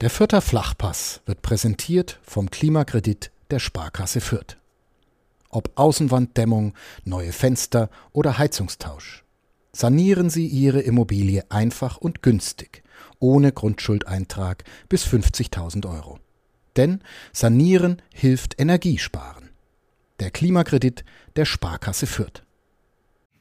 [0.00, 4.56] Der Fürther Flachpass wird präsentiert vom Klimakredit der Sparkasse Fürth.
[5.50, 6.72] Ob Außenwanddämmung,
[7.04, 9.24] neue Fenster oder Heizungstausch.
[9.72, 12.82] Sanieren Sie Ihre Immobilie einfach und günstig,
[13.18, 16.18] ohne Grundschuldeintrag bis 50.000 Euro.
[16.78, 17.02] Denn
[17.34, 19.50] Sanieren hilft Energiesparen.
[20.18, 21.04] Der Klimakredit
[21.36, 22.42] der Sparkasse Fürth.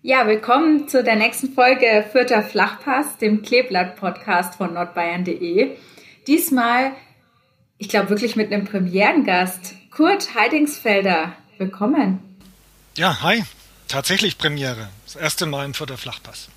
[0.02, 5.78] Ja, willkommen zu der nächsten Folge Fürther Flachpass, dem Kleeblatt-Podcast von nordbayern.de.
[6.30, 6.92] Diesmal,
[7.80, 11.34] ich glaube wirklich mit einem Premierengast, Kurt Heidingsfelder.
[11.58, 12.20] Willkommen.
[12.96, 13.44] Ja, hi.
[13.88, 14.90] Tatsächlich Premiere.
[15.06, 16.50] Das erste Mal im Vierter Flachpass.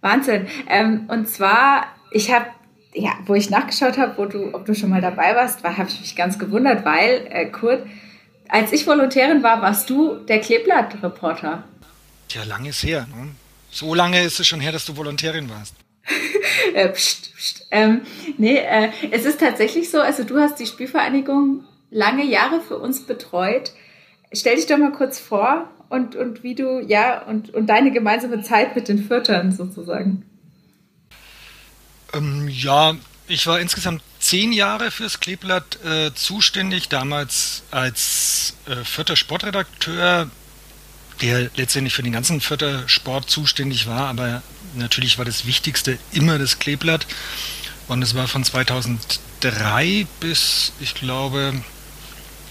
[0.00, 0.48] Wahnsinn.
[0.68, 2.46] Ähm, und zwar, ich habe,
[2.94, 5.88] ja, wo ich nachgeschaut habe, wo du, ob du schon mal dabei warst, war, habe
[5.88, 7.86] ich mich ganz gewundert, weil, äh, Kurt,
[8.48, 11.62] als ich Volontärin war, warst du der Kleeblatt-Reporter.
[12.30, 13.06] Ja, lange ist her.
[13.14, 13.36] Ne?
[13.70, 15.76] So lange ist es schon her, dass du Volontärin warst.
[16.74, 17.66] äh, pst, pst.
[17.70, 18.02] Ähm,
[18.38, 23.06] nee, äh, es ist tatsächlich so, also du hast die Spielvereinigung lange Jahre für uns
[23.06, 23.72] betreut.
[24.32, 28.42] Stell dich doch mal kurz vor und, und wie du, ja, und, und deine gemeinsame
[28.42, 30.24] Zeit mit den Viertern sozusagen.
[32.12, 32.96] Ähm, ja,
[33.28, 40.30] ich war insgesamt zehn Jahre fürs Kleeblatt äh, zuständig, damals als äh, vierter Sportredakteur,
[41.22, 44.42] der letztendlich für den ganzen vierter Sport zuständig war, aber
[44.74, 47.06] natürlich war das Wichtigste immer das Kleeblatt.
[47.88, 51.54] Und es war von 2003 bis, ich glaube,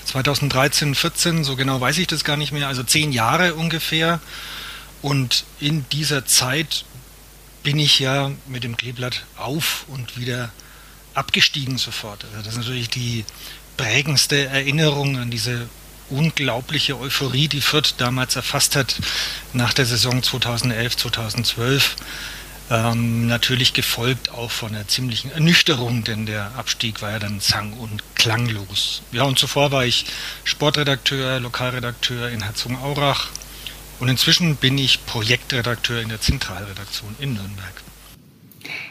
[0.05, 4.19] 2013, 14, so genau weiß ich das gar nicht mehr, also zehn Jahre ungefähr.
[5.01, 6.85] Und in dieser Zeit
[7.63, 10.51] bin ich ja mit dem Kleeblatt auf und wieder
[11.13, 12.23] abgestiegen sofort.
[12.25, 13.25] Also das ist natürlich die
[13.77, 15.67] prägendste Erinnerung an diese
[16.09, 18.95] unglaubliche Euphorie, die Fürth damals erfasst hat
[19.53, 21.95] nach der Saison 2011, 2012.
[22.71, 27.73] Ähm, natürlich gefolgt auch von einer ziemlichen Ernüchterung, denn der Abstieg war ja dann sang-
[27.73, 29.03] und klanglos.
[29.11, 30.05] Ja, und zuvor war ich
[30.43, 33.29] Sportredakteur, Lokalredakteur in Herzogenaurach
[33.99, 37.73] und inzwischen bin ich Projektredakteur in der Zentralredaktion in Nürnberg.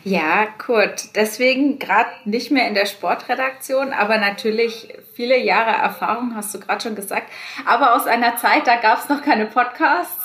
[0.05, 6.55] Ja, Kurt, deswegen gerade nicht mehr in der Sportredaktion, aber natürlich viele Jahre Erfahrung, hast
[6.55, 7.31] du gerade schon gesagt.
[7.65, 10.23] Aber aus einer Zeit, da gab es noch keine Podcasts.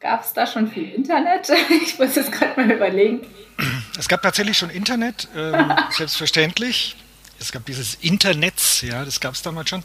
[0.00, 1.50] Gab es da schon viel Internet?
[1.82, 3.26] Ich muss jetzt gerade mal überlegen.
[3.98, 6.96] Es gab tatsächlich schon Internet, ähm, selbstverständlich.
[7.38, 9.84] Es gab dieses Internet, ja, das gab es damals schon.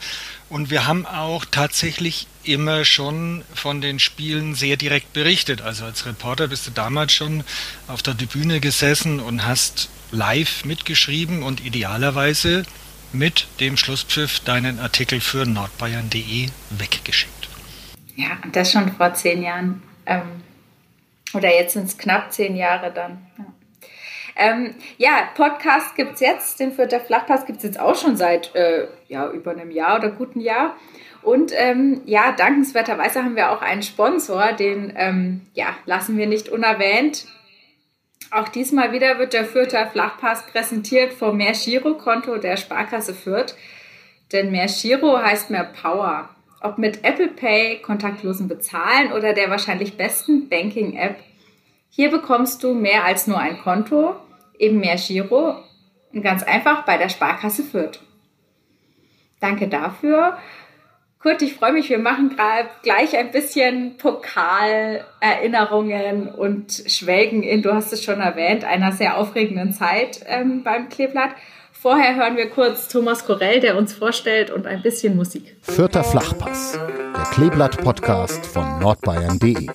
[0.49, 5.61] Und wir haben auch tatsächlich immer schon von den Spielen sehr direkt berichtet.
[5.61, 7.43] Also als Reporter bist du damals schon
[7.87, 12.63] auf der Tribüne gesessen und hast live mitgeschrieben und idealerweise
[13.13, 17.49] mit dem Schlusspfiff deinen Artikel für nordbayern.de weggeschickt.
[18.15, 19.83] Ja, und das schon vor zehn Jahren.
[20.05, 20.41] Ähm,
[21.33, 23.25] oder jetzt sind es knapp zehn Jahre dann.
[23.37, 23.45] Ja.
[24.35, 28.55] Ähm, ja, Podcast gibt es jetzt, den Fürther Flachpass gibt es jetzt auch schon seit
[28.55, 30.75] äh, ja, über einem Jahr oder guten Jahr.
[31.21, 36.49] Und ähm, ja, dankenswerterweise haben wir auch einen Sponsor, den ähm, ja, lassen wir nicht
[36.49, 37.27] unerwähnt.
[38.31, 43.55] Auch diesmal wieder wird der Fürther Flachpass präsentiert vom Mehr Giro-Konto der Sparkasse Fürth.
[44.31, 46.29] Denn Mehr Giro heißt mehr Power.
[46.61, 51.17] Ob mit Apple Pay, kontaktlosen Bezahlen oder der wahrscheinlich besten Banking-App
[51.93, 54.15] hier bekommst du mehr als nur ein Konto,
[54.57, 55.57] eben mehr Giro
[56.13, 57.99] und ganz einfach bei der Sparkasse Fürth.
[59.41, 60.37] Danke dafür.
[61.21, 67.75] Kurt, ich freue mich, wir machen gerade gleich ein bisschen Pokalerinnerungen und schwelgen in, du
[67.75, 71.29] hast es schon erwähnt, einer sehr aufregenden Zeit ähm, beim Kleeblatt.
[71.71, 75.55] Vorher hören wir kurz Thomas Korell, der uns vorstellt und ein bisschen Musik.
[75.61, 76.79] Vierter Flachpass,
[77.15, 79.67] der Kleeblatt-Podcast von nordbayern.de.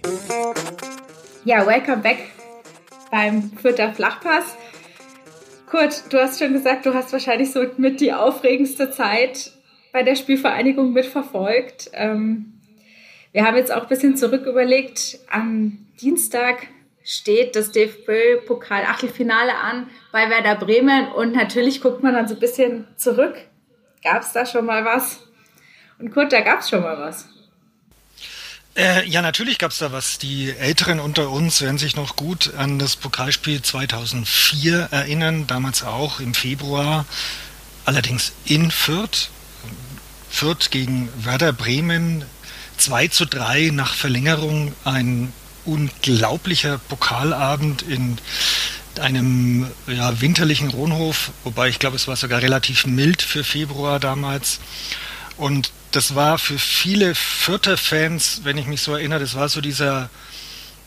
[1.45, 2.19] Ja, welcome back
[3.13, 4.57] beim Fürther Flachpass.
[5.71, 9.53] Kurt, du hast schon gesagt, du hast wahrscheinlich so mit die aufregendste Zeit
[9.97, 11.89] bei der Spielvereinigung mitverfolgt.
[11.95, 12.53] Ähm,
[13.33, 15.19] wir haben jetzt auch ein bisschen zurück überlegt.
[15.31, 16.67] Am Dienstag
[17.03, 22.87] steht das DFB-Pokal-Achtelfinale an bei Werder Bremen und natürlich guckt man dann so ein bisschen
[22.99, 23.37] zurück.
[24.05, 25.21] Gab es da schon mal was?
[25.99, 27.31] Und Kurt, da gab es schon mal was.
[28.77, 30.19] Äh, ja, natürlich gab es da was.
[30.19, 36.21] Die Älteren unter uns werden sich noch gut an das Pokalspiel 2004 erinnern, damals auch
[36.21, 37.07] im Februar,
[37.87, 39.31] allerdings in Fürth.
[40.31, 42.25] Fürth gegen Werder Bremen
[42.79, 45.33] 2 zu 3 nach Verlängerung, ein
[45.65, 48.19] unglaublicher Pokalabend in
[49.01, 54.61] einem ja, winterlichen Rohnhof, wobei ich glaube, es war sogar relativ mild für Februar damals.
[55.37, 60.09] Und das war für viele Fürther-Fans, wenn ich mich so erinnere, das war so dieser,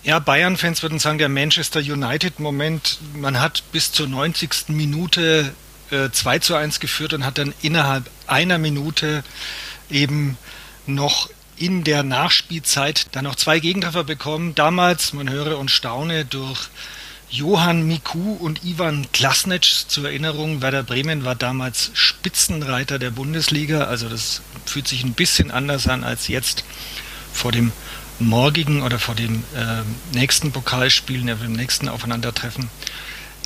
[0.03, 2.99] ja, Bayern-Fans würden sagen, der Manchester United-Moment.
[3.13, 4.69] Man hat bis zur 90.
[4.69, 5.53] Minute
[5.91, 9.23] äh, 2 zu 1 geführt und hat dann innerhalb einer Minute
[9.89, 10.37] eben
[10.85, 14.55] noch in der Nachspielzeit dann noch zwei Gegentreffer bekommen.
[14.55, 16.69] Damals, man höre und staune, durch
[17.29, 20.61] Johann Miku und Ivan Klasnec zur Erinnerung.
[20.61, 23.83] Werder Bremen war damals Spitzenreiter der Bundesliga.
[23.83, 26.63] Also das fühlt sich ein bisschen anders an als jetzt
[27.31, 27.71] vor dem
[28.19, 32.69] morgigen oder vor dem äh, nächsten Pokalspiel, dem nächsten Aufeinandertreffen.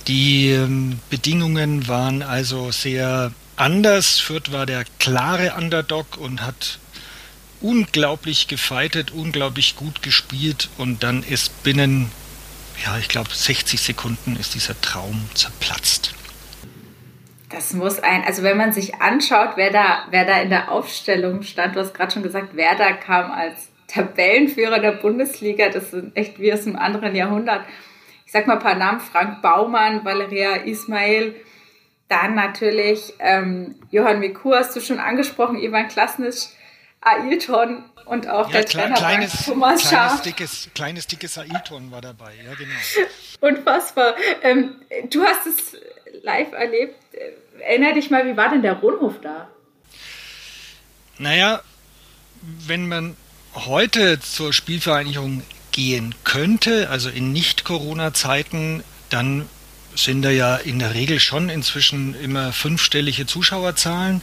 [0.06, 4.20] Die ähm, Bedingungen waren also sehr anders.
[4.20, 6.78] Fürth war der klare Underdog und hat
[7.60, 12.10] unglaublich gefeitet, unglaublich gut gespielt und dann ist binnen,
[12.84, 16.14] ja, ich glaube 60 Sekunden ist dieser Traum zerplatzt.
[17.48, 21.42] Das muss ein, also wenn man sich anschaut, wer da, wer da in der Aufstellung
[21.42, 26.16] stand, du hast gerade schon gesagt, wer da kam als Tabellenführer der Bundesliga, das sind
[26.16, 27.64] echt wie aus einem anderen Jahrhundert.
[28.34, 31.36] Sag mal ein paar Namen, Frank Baumann, Valeria Ismail,
[32.08, 36.48] dann natürlich ähm, Johann Miku hast du schon angesprochen, Ivan Klasnic,
[37.00, 40.22] Ailton und auch ja, der Trainer kleines, Thomas kleines, Schaaf.
[40.22, 42.74] Dickes, kleines, dickes Ailton war dabei, ja genau.
[43.40, 44.16] Unfassbar.
[44.42, 45.76] Ähm, du hast es
[46.24, 46.96] live erlebt.
[47.60, 49.48] Erinner dich mal, wie war denn der Rundhof da?
[51.18, 51.62] Naja,
[52.42, 53.16] wenn man
[53.54, 55.44] heute zur Spielvereinigung
[55.74, 59.48] gehen könnte, also in Nicht-Corona-Zeiten, dann
[59.96, 64.22] sind da ja in der Regel schon inzwischen immer fünfstellige Zuschauerzahlen.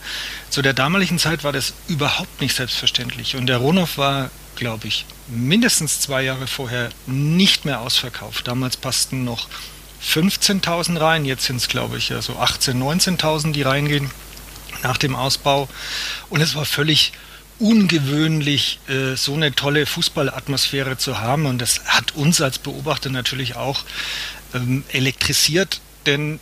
[0.50, 3.36] Zu der damaligen Zeit war das überhaupt nicht selbstverständlich.
[3.36, 8.48] Und der Ronov war, glaube ich, mindestens zwei Jahre vorher nicht mehr ausverkauft.
[8.48, 9.50] Damals passten noch
[10.06, 14.10] 15.000 rein, jetzt sind es, glaube ich, so 18.000, 19.000, die reingehen
[14.84, 15.68] nach dem Ausbau.
[16.30, 17.12] Und es war völlig
[17.62, 21.46] ungewöhnlich, äh, so eine tolle Fußballatmosphäre zu haben.
[21.46, 23.84] Und das hat uns als Beobachter natürlich auch
[24.54, 26.40] ähm, elektrisiert, denn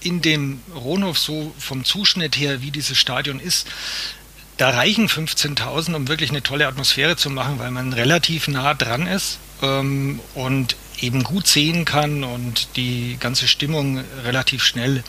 [0.00, 3.66] in dem Rohnhof so vom Zuschnitt her, wie dieses Stadion ist,
[4.56, 9.06] da reichen 15.000, um wirklich eine tolle Atmosphäre zu machen, weil man relativ nah dran
[9.06, 15.02] ist ähm, und eben gut sehen kann und die ganze Stimmung relativ schnell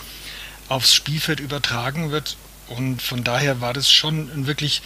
[0.70, 2.38] aufs Spielfeld übertragen wird.
[2.70, 4.82] Und von daher war das schon ein wirklich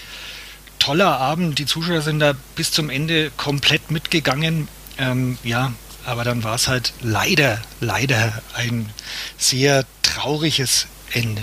[0.86, 1.58] toller Abend.
[1.58, 4.68] Die Zuschauer sind da bis zum Ende komplett mitgegangen.
[5.00, 5.74] Ähm, ja,
[6.06, 8.90] aber dann war es halt leider, leider ein
[9.38, 11.42] sehr trauriges Ende.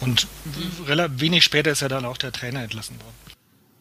[0.00, 0.26] Und
[0.86, 3.18] wenig später ist ja dann auch der Trainer entlassen worden.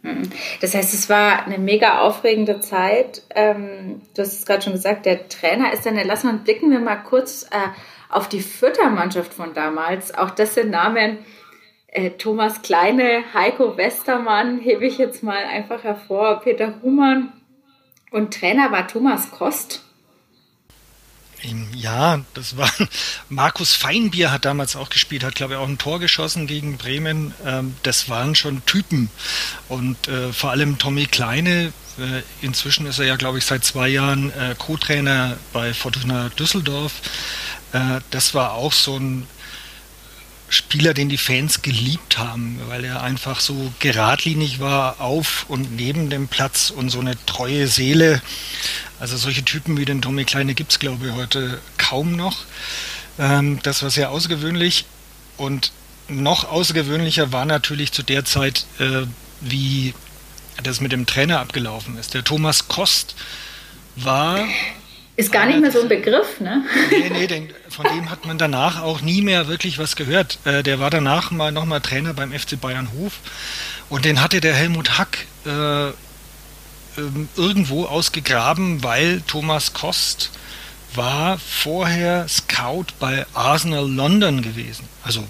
[0.03, 0.29] Mhm.
[0.61, 3.23] Das heißt, es war eine mega aufregende Zeit.
[3.35, 6.29] Ähm, du hast es gerade schon gesagt, der Trainer ist dann entlassen.
[6.29, 7.57] Und blicken wir mal kurz äh,
[8.09, 10.13] auf die Füttermannschaft von damals.
[10.13, 11.19] Auch das sind Namen,
[11.97, 17.33] äh, Thomas Kleine, Heiko Westermann hebe ich jetzt mal einfach hervor, Peter Humann
[18.11, 19.83] und Trainer war Thomas Kost.
[21.73, 22.71] Ja, das war
[23.29, 27.33] Markus Feinbier hat damals auch gespielt, hat glaube ich auch ein Tor geschossen gegen Bremen.
[27.45, 29.09] Ähm, das waren schon Typen
[29.67, 31.73] und äh, vor allem Tommy Kleine.
[31.97, 36.93] Äh, inzwischen ist er ja glaube ich seit zwei Jahren Co-Trainer bei Fortuna Düsseldorf.
[38.11, 39.27] das war auch so ein
[40.49, 46.09] Spieler, den die Fans geliebt haben, weil er einfach so geradlinig war auf und neben
[46.09, 48.21] dem Platz und so eine treue Seele.
[48.99, 52.45] Also solche Typen wie den Tommy Kleine gibt es, glaube ich, heute kaum noch.
[53.19, 54.85] Ähm, das war sehr außergewöhnlich.
[55.35, 55.71] Und
[56.07, 59.03] noch außergewöhnlicher war natürlich zu der Zeit, äh,
[59.41, 59.93] wie
[60.63, 62.13] das mit dem Trainer abgelaufen ist.
[62.13, 63.15] Der Thomas Kost
[63.95, 64.47] war
[65.17, 66.63] ist gar nicht mehr so ein Begriff, ne?
[66.91, 70.37] Nee, nee, den, von dem hat man danach auch nie mehr wirklich was gehört.
[70.45, 73.13] Äh, der war danach mal nochmal Trainer beim FC Bayern Hof
[73.89, 80.29] und den hatte der Helmut Hack äh, ähm, irgendwo ausgegraben, weil Thomas Kost
[80.93, 84.87] war vorher Scout bei Arsenal London gewesen.
[85.03, 85.23] Also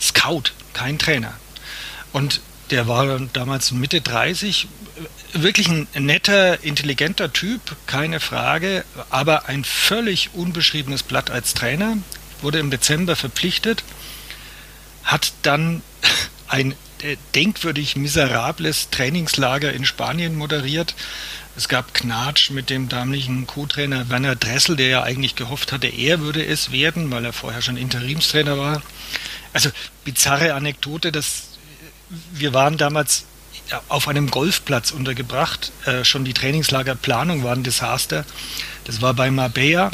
[0.00, 1.34] Scout, kein Trainer.
[2.12, 4.66] Und der war damals Mitte 30,
[5.32, 11.98] wirklich ein netter, intelligenter Typ, keine Frage, aber ein völlig unbeschriebenes Blatt als Trainer,
[12.42, 13.84] wurde im Dezember verpflichtet,
[15.04, 15.82] hat dann
[16.48, 20.94] ein äh, denkwürdig miserables Trainingslager in Spanien moderiert.
[21.56, 26.20] Es gab Knatsch mit dem damaligen Co-Trainer Werner Dressel, der ja eigentlich gehofft hatte, er
[26.20, 28.82] würde es werden, weil er vorher schon Interimstrainer war.
[29.52, 29.70] Also
[30.04, 31.58] bizarre Anekdote, dass
[32.32, 33.24] wir waren damals
[33.88, 35.72] auf einem Golfplatz untergebracht.
[35.84, 38.24] Äh, schon die Trainingslagerplanung war ein Desaster.
[38.84, 39.90] Das war bei Marbella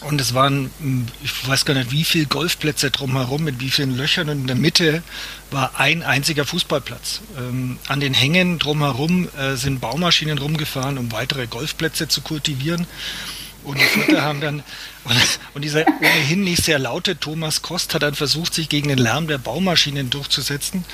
[0.00, 3.96] und es waren, hm, ich weiß gar nicht, wie viele Golfplätze drumherum, mit wie vielen
[3.96, 4.28] Löchern.
[4.28, 5.02] Und in der Mitte
[5.50, 7.20] war ein einziger Fußballplatz.
[7.36, 12.86] Ähm, an den Hängen drumherum äh, sind Baumaschinen rumgefahren, um weitere Golfplätze zu kultivieren.
[13.64, 14.62] Und die Vierter haben dann,
[15.04, 15.16] und,
[15.54, 19.26] und, dieser ohnehin nicht sehr laute Thomas Kost hat dann versucht, sich gegen den Lärm
[19.26, 20.84] der Baumaschinen durchzusetzen,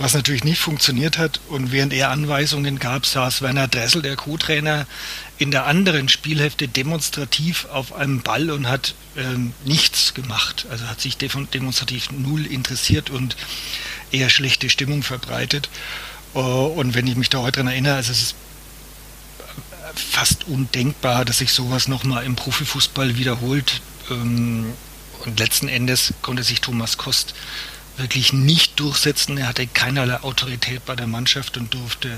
[0.00, 1.40] was natürlich nicht funktioniert hat.
[1.48, 4.86] Und während er Anweisungen gab, saß Werner Dressel, der Co-Trainer,
[5.38, 10.66] in der anderen Spielhälfte demonstrativ auf einem Ball und hat ähm, nichts gemacht.
[10.70, 13.36] Also hat sich demonstrativ null interessiert und
[14.10, 15.68] eher schlechte Stimmung verbreitet.
[16.34, 18.34] Uh, und wenn ich mich da heute dran erinnere, also es ist
[19.94, 23.82] fast undenkbar, dass sich sowas nochmal im Profifußball wiederholt.
[24.10, 24.72] Ähm,
[25.26, 27.34] und letzten Endes konnte sich Thomas Kost
[28.00, 29.38] wirklich nicht durchsetzen.
[29.38, 32.10] Er hatte keinerlei Autorität bei der Mannschaft und durfte,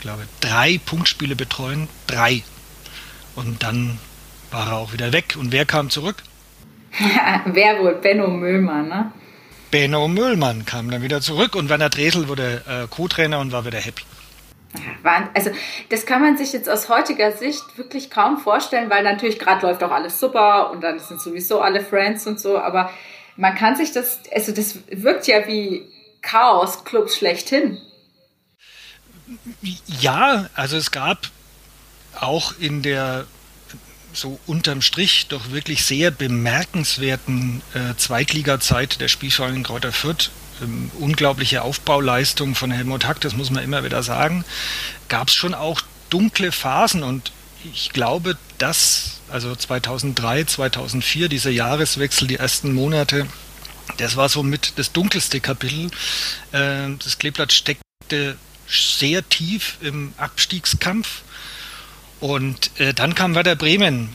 [0.00, 1.88] glaube drei Punktspiele betreuen.
[2.06, 2.42] Drei.
[3.34, 3.98] Und dann
[4.50, 5.36] war er auch wieder weg.
[5.38, 6.16] Und wer kam zurück?
[7.46, 7.94] wer wohl?
[7.94, 9.12] Benno Müllmann, ne?
[9.70, 13.80] Benno Müllmann kam dann wieder zurück und Werner Dresel wurde äh, Co-Trainer und war wieder
[13.80, 14.02] happy.
[15.34, 15.50] Also
[15.88, 19.82] das kann man sich jetzt aus heutiger Sicht wirklich kaum vorstellen, weil natürlich gerade läuft
[19.82, 22.90] auch alles super und dann sind sowieso alle Friends und so, aber
[23.36, 25.82] man kann sich das, also das wirkt ja wie
[26.22, 27.78] Chaos-Clubs schlechthin.
[29.86, 31.30] Ja, also es gab
[32.20, 33.26] auch in der
[34.12, 40.30] so unterm Strich doch wirklich sehr bemerkenswerten äh, Zweitliga-Zeit der Spielverein Kräuter Fürth
[40.62, 44.44] ähm, unglaubliche Aufbauleistung von Helmut Hack, das muss man immer wieder sagen,
[45.08, 47.32] gab es schon auch dunkle Phasen und
[47.64, 53.26] ich glaube, dass also 2003, 2004, dieser Jahreswechsel, die ersten Monate,
[53.96, 55.90] das war so mit das dunkelste Kapitel.
[56.52, 58.36] Äh, das Kleeblatt steckte
[58.68, 61.22] sehr tief im Abstiegskampf.
[62.20, 64.10] Und äh, dann kam Werder Bremen,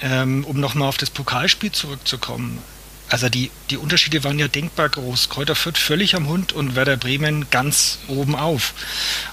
[0.00, 2.58] ähm, um nochmal auf das Pokalspiel zurückzukommen.
[3.10, 5.28] Also die, die Unterschiede waren ja denkbar groß.
[5.28, 8.72] Kräuter Fürth völlig am Hund und Werder Bremen ganz oben auf.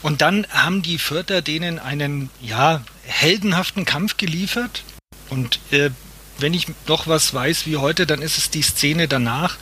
[0.02, 4.84] Und dann haben die Fürther denen einen, ja, heldenhaften Kampf geliefert.
[5.30, 5.92] Und äh,
[6.40, 9.58] wenn ich noch was weiß wie heute, dann ist es die Szene danach.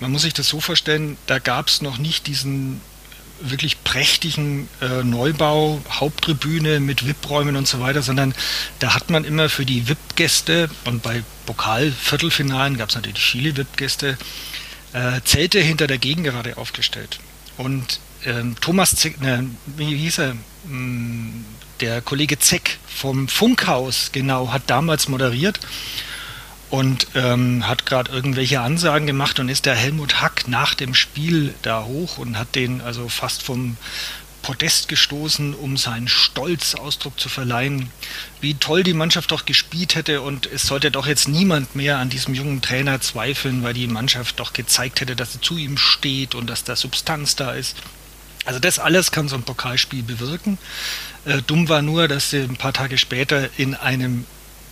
[0.00, 2.80] Man muss sich das so vorstellen, da gab es noch nicht diesen
[3.40, 8.34] wirklich prächtigen äh, Neubau, Haupttribüne mit VIP-Räumen und so weiter, sondern
[8.80, 14.18] da hat man immer für die VIP-Gäste und bei Pokal-Viertelfinalen gab es natürlich viele VIP-Gäste,
[14.92, 17.20] äh, Zelte hinter der Gegengerade aufgestellt.
[17.56, 21.44] Und ähm, Thomas, Zeck, ne, wie hieß er, hm,
[21.80, 25.60] der Kollege Zeck vom Funkhaus, genau, hat damals moderiert
[26.70, 31.54] und ähm, hat gerade irgendwelche Ansagen gemacht und ist der Helmut Hack nach dem Spiel
[31.62, 33.76] da hoch und hat den also fast vom
[34.42, 37.90] Podest gestoßen, um seinen Stolz Ausdruck zu verleihen,
[38.40, 42.08] wie toll die Mannschaft doch gespielt hätte und es sollte doch jetzt niemand mehr an
[42.08, 46.34] diesem jungen Trainer zweifeln, weil die Mannschaft doch gezeigt hätte, dass sie zu ihm steht
[46.34, 47.76] und dass da Substanz da ist.
[48.44, 50.56] Also das alles kann so ein Pokalspiel bewirken.
[51.28, 54.24] Äh, dumm war nur, dass sie ein paar Tage später in einem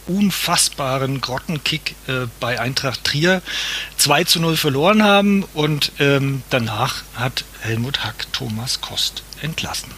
[0.06, 3.42] unfassbaren Grottenkick äh, bei Eintracht Trier
[3.98, 9.90] 2 zu 0 verloren haben und ähm, danach hat Helmut Hack Thomas Kost entlassen.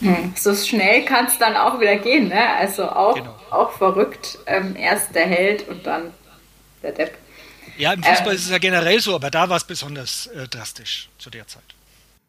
[0.00, 2.54] Hm, so schnell kann es dann auch wieder gehen, ne?
[2.56, 3.34] Also auch, genau.
[3.50, 4.38] auch verrückt.
[4.46, 6.12] Ähm, erst der Held und dann
[6.82, 7.16] der Depp.
[7.78, 10.46] Ja, im Fußball ähm, ist es ja generell so, aber da war es besonders äh,
[10.48, 11.75] drastisch zu der Zeit.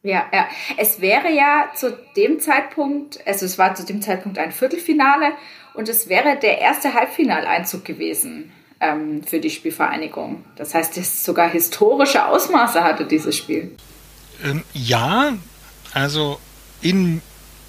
[0.03, 0.47] Ja, ja.
[0.77, 5.33] Es wäre ja zu dem Zeitpunkt, also es war zu dem Zeitpunkt ein Viertelfinale
[5.73, 10.45] und es wäre der erste Halbfinaleinzug gewesen ähm, für die Spielvereinigung.
[10.55, 13.75] Das heißt, es sogar historische Ausmaße hatte dieses Spiel.
[14.43, 15.33] Ähm, ja,
[15.93, 16.39] also
[16.81, 17.21] in,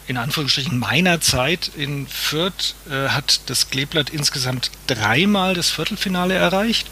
[0.06, 6.88] in Anführungsstrichen meiner Zeit in Fürth äh, hat das Kleeblatt insgesamt dreimal das Viertelfinale erreicht.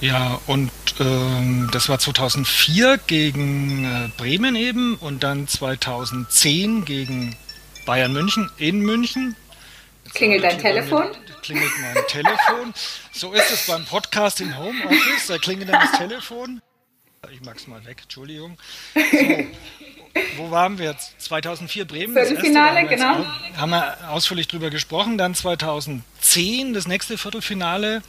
[0.00, 7.34] Ja, und ähm, das war 2004 gegen äh, Bremen eben und dann 2010 gegen
[7.84, 9.34] Bayern München in München.
[10.04, 11.08] Jetzt klingelt dein Telefon?
[11.42, 12.74] klingelt mein Telefon.
[13.12, 16.62] So ist es beim Podcast im Homeoffice, da klingelt dann das Telefon.
[17.32, 18.56] Ich mag's mal weg, Entschuldigung.
[18.94, 19.00] So,
[20.36, 21.20] wo waren wir jetzt?
[21.20, 22.14] 2004 Bremen.
[22.14, 23.26] Viertelfinale, haben genau.
[23.56, 25.18] Haben wir ausführlich drüber gesprochen.
[25.18, 28.02] Dann 2010 das nächste Viertelfinale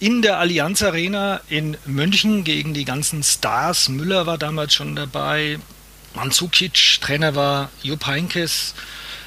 [0.00, 3.90] in der Allianz Arena in München gegen die ganzen Stars.
[3.90, 5.58] Müller war damals schon dabei,
[6.14, 8.74] Mandzukic, Trainer war Jupp Heinkes,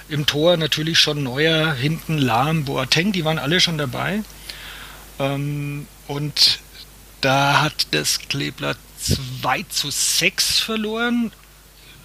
[0.09, 4.23] im Tor natürlich schon Neuer, hinten Lahm, Boateng, die waren alle schon dabei.
[5.19, 6.59] Ähm, und
[7.21, 8.77] da hat das Kleeblatt
[9.41, 11.31] 2 zu 6 verloren.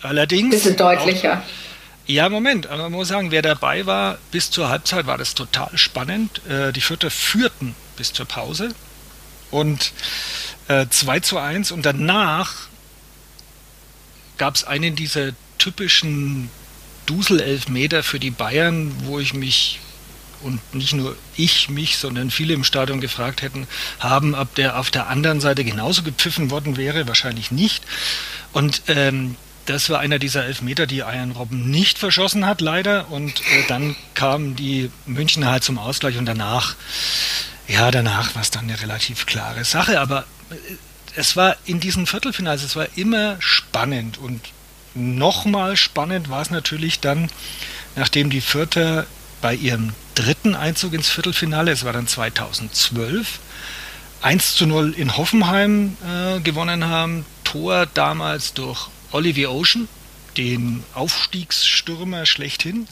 [0.03, 0.51] Allerdings.
[0.51, 1.39] Bisschen deutlicher.
[1.39, 5.35] Auch, ja, Moment, aber man muss sagen, wer dabei war, bis zur Halbzeit war das
[5.35, 6.43] total spannend.
[6.49, 8.75] Äh, die Vierter führten bis zur Pause
[9.50, 9.93] und
[10.69, 12.69] äh, 2 zu 1 und danach
[14.38, 16.50] gab es einen dieser typischen
[17.07, 19.81] Dusel-Elfmeter für die Bayern, wo ich mich
[20.40, 23.67] und nicht nur ich mich, sondern viele im Stadion gefragt hätten,
[23.99, 27.83] haben, ob der auf der anderen Seite genauso gepfiffen worden wäre, wahrscheinlich nicht.
[28.52, 29.35] Und ähm,
[29.67, 33.11] das war einer dieser Elfmeter, die Ian Robben nicht verschossen hat, leider.
[33.11, 36.76] Und äh, dann kamen die Münchner halt zum Ausgleich und danach,
[37.69, 40.01] ja, danach war es dann eine relativ klare Sache.
[40.01, 40.55] Aber äh,
[41.15, 44.19] es war in diesen Viertelfinals, es war immer spannend.
[44.19, 44.41] Und
[44.95, 47.31] nochmal spannend war es natürlich dann,
[47.95, 49.07] nachdem die Vierter
[49.41, 53.39] bei ihrem dritten Einzug ins Viertelfinale, es war dann 2012,
[54.23, 57.25] 1 zu 0 in Hoffenheim äh, gewonnen haben.
[57.45, 59.89] Tor damals durch Olivier Ocean,
[60.37, 62.89] den Aufstiegsstürmer schlechthin.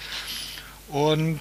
[0.88, 1.40] Und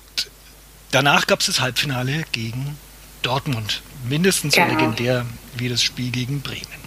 [0.92, 2.77] danach gab es das Halbfinale gegen
[3.25, 3.82] Dortmund.
[4.08, 4.67] Mindestens genau.
[4.67, 5.25] so legendär
[5.58, 6.86] wie das Spiel gegen Bremen.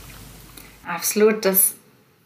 [0.86, 1.74] Absolut, das,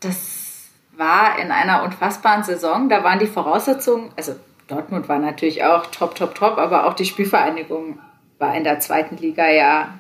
[0.01, 2.89] das war in einer unfassbaren Saison.
[2.89, 4.35] Da waren die Voraussetzungen, also
[4.69, 7.99] Dortmund war natürlich auch top, top, top, aber auch die Spielvereinigung
[8.39, 9.99] war in der zweiten Liga ja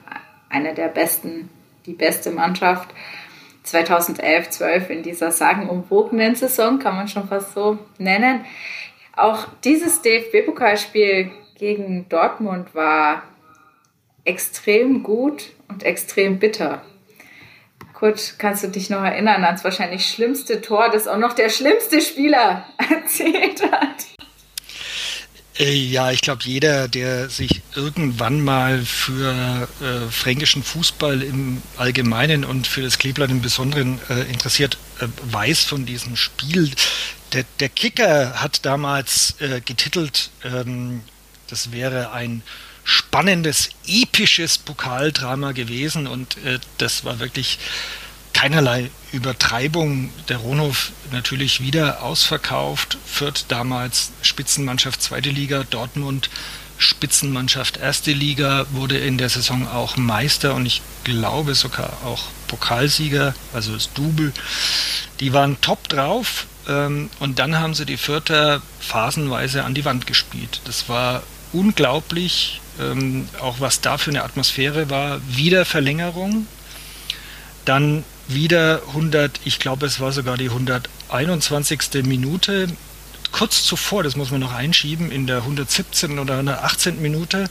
[0.48, 1.48] eine der besten,
[1.86, 2.90] die beste Mannschaft.
[3.62, 8.44] 2011, 12 in dieser sagenumwogenen Saison, kann man schon fast so nennen.
[9.16, 13.22] Auch dieses DFB-Pokalspiel gegen Dortmund war
[14.24, 16.84] extrem gut und extrem bitter.
[17.92, 22.00] Kurt, kannst du dich noch erinnern ans wahrscheinlich schlimmste Tor, das auch noch der schlimmste
[22.00, 24.06] Spieler erzählt hat?
[25.58, 32.44] Äh, ja, ich glaube, jeder, der sich irgendwann mal für äh, fränkischen Fußball im Allgemeinen
[32.44, 36.70] und für das Kleeblatt im Besonderen äh, interessiert, äh, weiß von diesem Spiel.
[37.34, 41.02] Der, der Kicker hat damals äh, getitelt, ähm,
[41.48, 42.42] das wäre ein
[42.84, 47.58] spannendes, episches Pokaldrama gewesen und äh, das war wirklich
[48.32, 50.10] keinerlei Übertreibung.
[50.28, 56.30] Der Ronhof natürlich wieder ausverkauft, Fürth damals Spitzenmannschaft zweite Liga, Dortmund
[56.82, 63.34] Spitzenmannschaft erste Liga, wurde in der Saison auch Meister und ich glaube sogar auch Pokalsieger,
[63.52, 64.32] also das Double.
[65.20, 70.06] Die waren top drauf ähm, und dann haben sie die Fürther phasenweise an die Wand
[70.06, 70.60] gespielt.
[70.64, 75.20] Das war unglaublich, ähm, auch was da für eine Atmosphäre war.
[75.28, 76.46] Wieder Verlängerung,
[77.64, 82.04] dann wieder 100, ich glaube es war sogar die 121.
[82.04, 82.68] Minute,
[83.30, 86.18] kurz zuvor, das muss man noch einschieben, in der 117.
[86.18, 87.00] oder 118.
[87.02, 87.48] Minute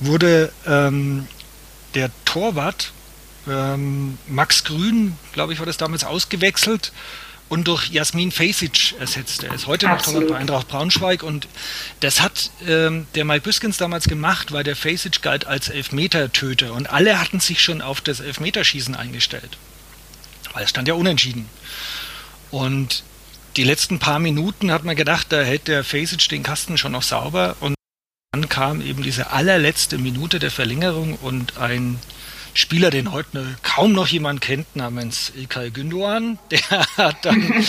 [0.00, 1.26] wurde ähm,
[1.94, 2.92] der Torwart
[3.48, 6.92] ähm, Max Grün, glaube ich, war das damals ausgewechselt
[7.48, 9.42] und durch Jasmin Fesic ersetzt.
[9.42, 11.48] Er ist heute noch Torwart bei Eintracht Braunschweig und
[12.00, 16.90] das hat ähm, der Mike Büskens damals gemacht, weil der Fesic galt als Elfmeter-Töter und
[16.90, 19.58] alle hatten sich schon auf das Elfmeterschießen eingestellt.
[20.54, 21.48] Weil es stand ja unentschieden.
[22.50, 23.04] Und
[23.56, 27.02] die letzten paar Minuten hat man gedacht, da hält der Fasic den Kasten schon noch
[27.02, 27.56] sauber.
[27.60, 27.74] Und
[28.32, 31.98] dann kam eben diese allerletzte Minute der Verlängerung und ein
[32.54, 37.64] Spieler, den heute kaum noch jemand kennt, namens Ilkay Gündoğan, der hat dann,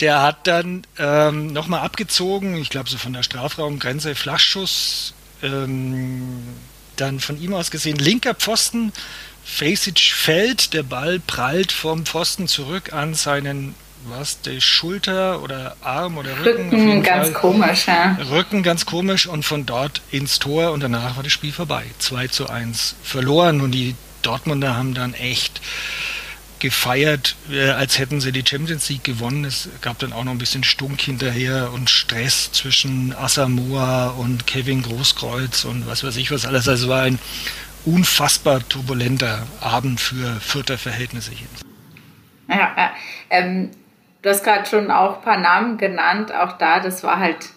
[0.00, 6.42] der hat dann ähm, nochmal abgezogen, ich glaube so von der Strafraumgrenze, Flachschuss, ähm,
[6.96, 8.92] dann von ihm aus gesehen linker Pfosten,
[9.44, 13.74] Fasic fällt, der Ball prallt vom Pfosten zurück an seinen
[14.08, 16.70] was, die Schulter oder Arm oder Rücken.
[16.70, 17.40] Rücken ganz Fall.
[17.40, 18.16] komisch, ja.
[18.30, 21.84] Rücken ganz komisch und von dort ins Tor und danach war das Spiel vorbei.
[21.98, 25.60] 2 zu 1 verloren und die Dortmunder haben dann echt
[26.62, 29.44] gefeiert, äh, als hätten sie die Champions League gewonnen.
[29.44, 34.82] Es gab dann auch noch ein bisschen Stunk hinterher und Stress zwischen Asamoah und Kevin
[34.82, 36.68] Großkreuz und was weiß ich was alles.
[36.68, 37.18] Also es war ein
[37.84, 41.32] unfassbar turbulenter Abend für Fürther Verhältnisse.
[42.48, 42.92] Ja.
[43.28, 43.70] Ähm,
[44.22, 46.32] du hast gerade schon auch ein paar Namen genannt.
[46.32, 47.50] Auch da, das war halt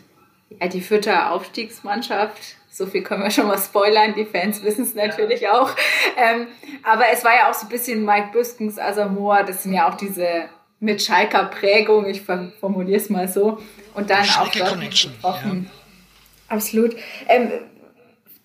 [0.59, 2.41] ja, die Fürther Aufstiegsmannschaft.
[2.69, 4.13] So viel können wir schon mal spoilern.
[4.15, 5.53] Die Fans wissen es natürlich ja.
[5.53, 5.71] auch.
[6.17, 6.47] Ähm,
[6.83, 9.43] aber es war ja auch so ein bisschen Mike Büskens, Asamoah.
[9.43, 10.49] Das sind ja auch diese
[10.81, 12.05] mit Schalker Prägung.
[12.05, 13.61] Ich formuliere es mal so.
[13.93, 15.69] Und dann auch dort getroffen.
[15.69, 16.53] Ja.
[16.55, 16.95] Absolut.
[17.27, 17.51] Ähm,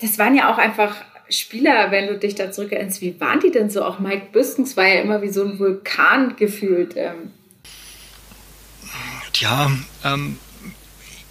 [0.00, 0.96] das waren ja auch einfach
[1.28, 3.84] Spieler, wenn du dich da zurückerinnerst, wie waren die denn so?
[3.84, 6.94] Auch Mike Büskens war ja immer wie so ein Vulkan gefühlt.
[6.96, 7.32] Ähm.
[9.40, 9.70] Tja,
[10.04, 10.38] ähm,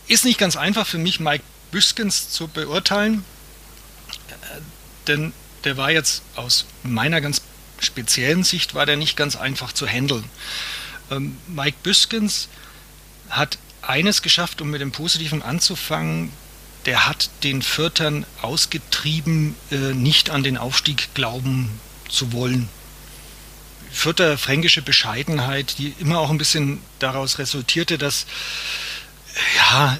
[0.08, 3.24] ist nicht ganz einfach für mich, Mike Büskens zu beurteilen,
[4.30, 4.62] äh,
[5.06, 5.32] denn
[5.64, 7.44] der war jetzt aus meiner ganz
[7.78, 10.24] speziellen Sicht, war der nicht ganz einfach zu handeln.
[11.12, 12.50] Ähm, Mike Büskens
[13.30, 16.34] hat eines geschafft, um mit dem Positiven anzufangen,
[16.88, 22.70] der hat den Fürtern ausgetrieben, äh, nicht an den Aufstieg glauben zu wollen.
[23.92, 28.26] Fürther fränkische Bescheidenheit, die immer auch ein bisschen daraus resultierte, dass
[29.56, 29.98] Ja,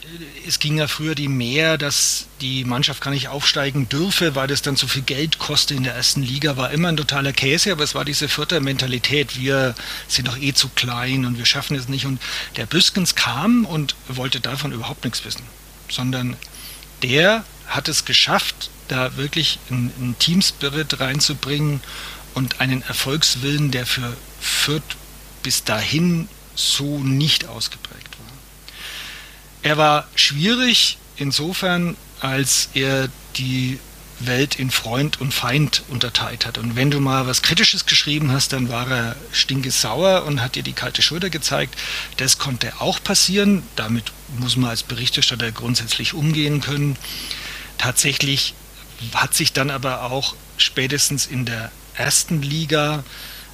[0.48, 4.62] es ging ja früher die mehr, dass die Mannschaft gar nicht aufsteigen dürfe, weil das
[4.62, 6.58] dann so viel Geld kostet in der ersten Liga.
[6.58, 9.38] War immer ein totaler Käse, aber es war diese vierte Mentalität.
[9.38, 9.76] Wir
[10.08, 12.06] sind doch eh zu klein und wir schaffen es nicht.
[12.06, 12.20] Und
[12.58, 15.44] der Büskens kam und wollte davon überhaupt nichts wissen,
[15.90, 16.36] sondern
[17.04, 21.82] der hat es geschafft, da wirklich einen, einen Teamspirit reinzubringen
[22.40, 24.96] und einen Erfolgswillen, der für Fürth
[25.44, 28.38] bis dahin so nicht ausgeprägt war.
[29.62, 33.78] Er war schwierig insofern, als er die
[34.22, 36.58] Welt in Freund und Feind unterteilt hat.
[36.58, 40.64] Und wenn du mal was Kritisches geschrieben hast, dann war er stinkesauer und hat dir
[40.64, 41.78] die kalte Schulter gezeigt.
[42.18, 43.64] Das konnte auch passieren.
[43.76, 46.96] Damit muss man als Berichterstatter grundsätzlich umgehen können.
[47.78, 48.54] Tatsächlich
[49.14, 53.04] hat sich dann aber auch spätestens in der ersten Liga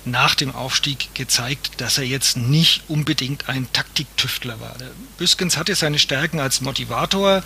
[0.05, 4.75] nach dem Aufstieg gezeigt, dass er jetzt nicht unbedingt ein Taktiktüftler war.
[5.17, 7.43] Büskens hatte seine Stärken als Motivator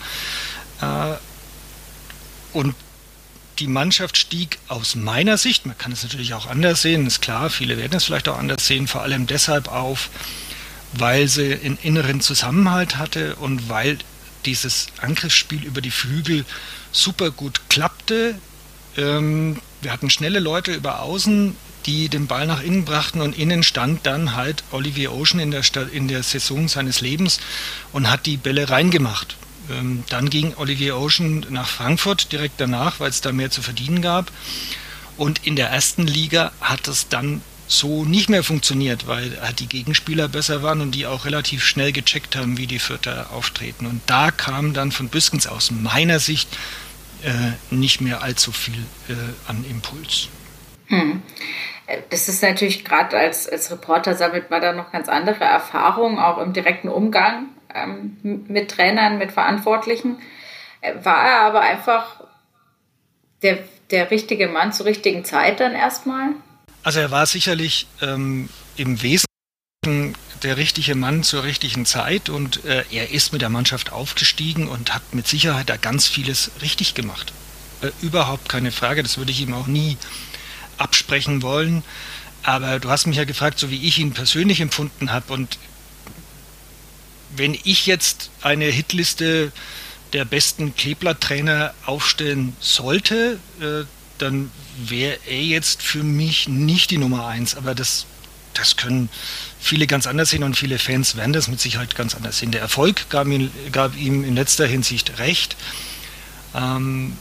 [0.82, 1.14] äh,
[2.52, 2.74] und
[3.58, 7.50] die Mannschaft stieg aus meiner Sicht, man kann es natürlich auch anders sehen, ist klar,
[7.50, 10.08] viele werden es vielleicht auch anders sehen, vor allem deshalb auf,
[10.92, 13.98] weil sie einen inneren Zusammenhalt hatte und weil
[14.46, 16.44] dieses Angriffsspiel über die Flügel
[16.92, 18.36] super gut klappte.
[18.96, 23.62] Ähm, wir hatten schnelle Leute über Außen, die den Ball nach innen brachten und innen
[23.62, 27.40] stand dann halt Olivier Ocean in der, in der Saison seines Lebens
[27.92, 29.36] und hat die Bälle reingemacht.
[29.70, 34.02] Ähm, dann ging Olivier Ocean nach Frankfurt direkt danach, weil es da mehr zu verdienen
[34.02, 34.30] gab.
[35.16, 39.68] Und in der ersten Liga hat es dann so nicht mehr funktioniert, weil halt die
[39.68, 43.86] Gegenspieler besser waren und die auch relativ schnell gecheckt haben, wie die Vierter auftreten.
[43.86, 46.48] Und da kam dann von Büskens aus meiner Sicht
[47.24, 49.14] äh, nicht mehr allzu viel äh,
[49.48, 50.28] an Impuls.
[50.86, 51.22] Hm.
[52.10, 56.38] Das ist natürlich gerade als, als Reporter sammelt man da noch ganz andere Erfahrungen, auch
[56.38, 60.18] im direkten Umgang ähm, mit Trainern, mit Verantwortlichen.
[60.80, 62.20] Äh, war er aber einfach
[63.42, 63.58] der,
[63.90, 66.30] der richtige Mann zur richtigen Zeit dann erstmal?
[66.82, 72.84] Also er war sicherlich ähm, im Wesentlichen der richtige Mann zur richtigen Zeit und äh,
[72.90, 77.32] er ist mit der Mannschaft aufgestiegen und hat mit Sicherheit da ganz vieles richtig gemacht.
[77.82, 79.96] Äh, überhaupt keine Frage, das würde ich ihm auch nie
[80.78, 81.82] absprechen wollen.
[82.42, 85.58] Aber du hast mich ja gefragt, so wie ich ihn persönlich empfunden habe und
[87.36, 89.52] wenn ich jetzt eine Hitliste
[90.12, 93.84] der besten Kleeblatt-Trainer aufstellen sollte, äh,
[94.18, 97.54] dann wäre er jetzt für mich nicht die Nummer eins.
[97.54, 98.06] Aber das,
[98.54, 99.08] das können
[99.60, 102.50] viele ganz anders sehen und viele Fans werden das mit Sicherheit ganz anders sehen.
[102.50, 105.56] Der Erfolg gab ihm, gab ihm in letzter Hinsicht recht.
[106.54, 107.16] Ähm,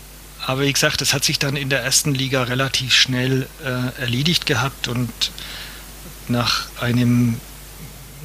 [0.45, 4.45] aber wie gesagt, das hat sich dann in der ersten Liga relativ schnell äh, erledigt
[4.45, 5.11] gehabt und
[6.27, 7.39] nach einem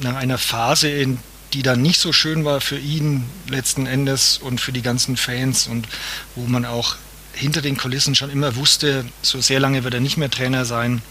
[0.01, 1.19] nach einer Phase, in
[1.53, 5.67] die dann nicht so schön war für ihn letzten Endes und für die ganzen Fans
[5.67, 5.87] und
[6.35, 6.97] wo man auch
[7.33, 11.01] hinter den Kulissen schon immer wusste, so sehr lange wird er nicht mehr Trainer sein,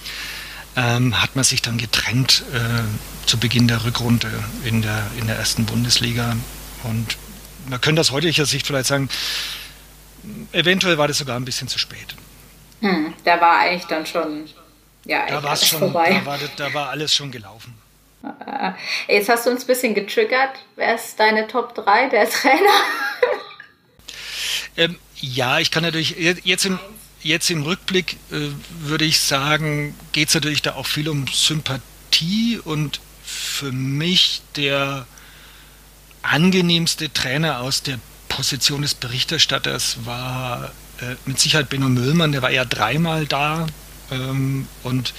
[0.77, 4.31] ähm, hat man sich dann getrennt äh, zu Beginn der Rückrunde
[4.65, 6.37] in der, in der ersten Bundesliga.
[6.83, 7.17] Und
[7.69, 9.09] man könnte aus heutiger Sicht vielleicht sagen,
[10.53, 12.15] eventuell war das sogar ein bisschen zu spät.
[12.81, 14.47] Hm, da war eigentlich dann schon,
[15.05, 16.21] ja, da war schon, vorbei.
[16.25, 17.75] Da war, da war alles schon gelaufen.
[18.47, 18.73] Äh,
[19.15, 20.51] jetzt hast du uns ein bisschen getriggert.
[20.77, 22.81] Wer ist deine Top 3 der Trainer?
[24.77, 26.79] ähm, ja, ich kann natürlich jetzt im,
[27.25, 32.61] jetzt im Rückblick äh, würde ich sagen, geht es natürlich da auch viel um Sympathie
[32.63, 35.07] und für mich der
[36.23, 42.51] angenehmste Trainer aus der Position des Berichterstatters war äh, mit Sicherheit Benno Müllmann, der war
[42.51, 43.67] ja dreimal da
[44.11, 45.15] ähm, und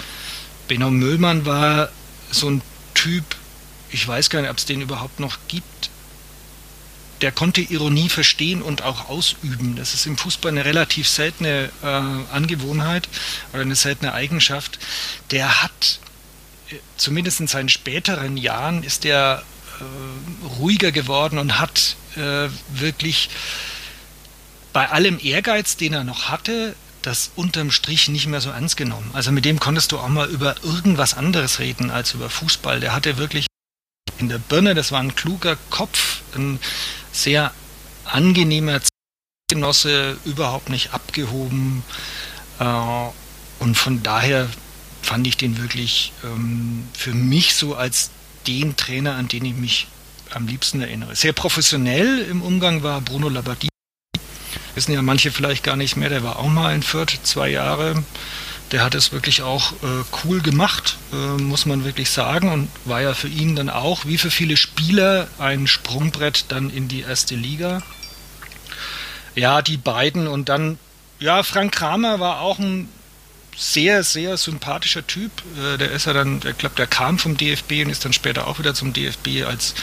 [0.67, 1.89] Benno Müllmann war
[2.31, 2.61] so ein
[2.93, 3.23] Typ,
[3.89, 5.89] ich weiß gar nicht, ob es den überhaupt noch gibt,
[7.25, 9.75] der konnte Ironie verstehen und auch ausüben.
[9.75, 13.09] Das ist im Fußball eine relativ seltene äh, Angewohnheit
[13.51, 14.77] oder eine seltene Eigenschaft.
[15.31, 15.99] Der hat,
[16.69, 19.41] äh, zumindest in seinen späteren Jahren, ist der
[19.79, 23.31] äh, ruhiger geworden und hat äh, wirklich
[24.71, 29.09] bei allem Ehrgeiz, den er noch hatte, das unterm Strich nicht mehr so ernst genommen.
[29.13, 32.79] Also mit dem konntest du auch mal über irgendwas anderes reden als über Fußball.
[32.81, 33.47] Der hatte wirklich
[34.19, 36.59] in der Birne, das war ein kluger Kopf, ein
[37.15, 37.53] sehr
[38.05, 38.81] angenehmer
[39.49, 41.83] Genosse, überhaupt nicht abgehoben.
[42.59, 42.65] Äh,
[43.59, 44.49] und von daher
[45.01, 48.09] fand ich den wirklich ähm, für mich so als
[48.47, 49.87] den Trainer, an den ich mich
[50.31, 51.15] am liebsten erinnere.
[51.15, 53.69] Sehr professionell im Umgang war Bruno Labbadia
[54.75, 58.03] wissen ja manche vielleicht gar nicht mehr, der war auch mal in Fürth, zwei Jahre,
[58.71, 62.51] der hat es wirklich auch äh, cool gemacht, äh, muss man wirklich sagen.
[62.51, 66.87] Und war ja für ihn dann auch, wie für viele Spieler, ein Sprungbrett dann in
[66.87, 67.81] die erste Liga.
[69.35, 70.79] Ja, die beiden und dann,
[71.19, 72.89] ja, Frank Kramer war auch ein
[73.55, 75.31] sehr, sehr sympathischer Typ.
[75.57, 78.47] Äh, der ist ja dann, ich glaube, der kam vom DFB und ist dann später
[78.47, 79.75] auch wieder zum DFB als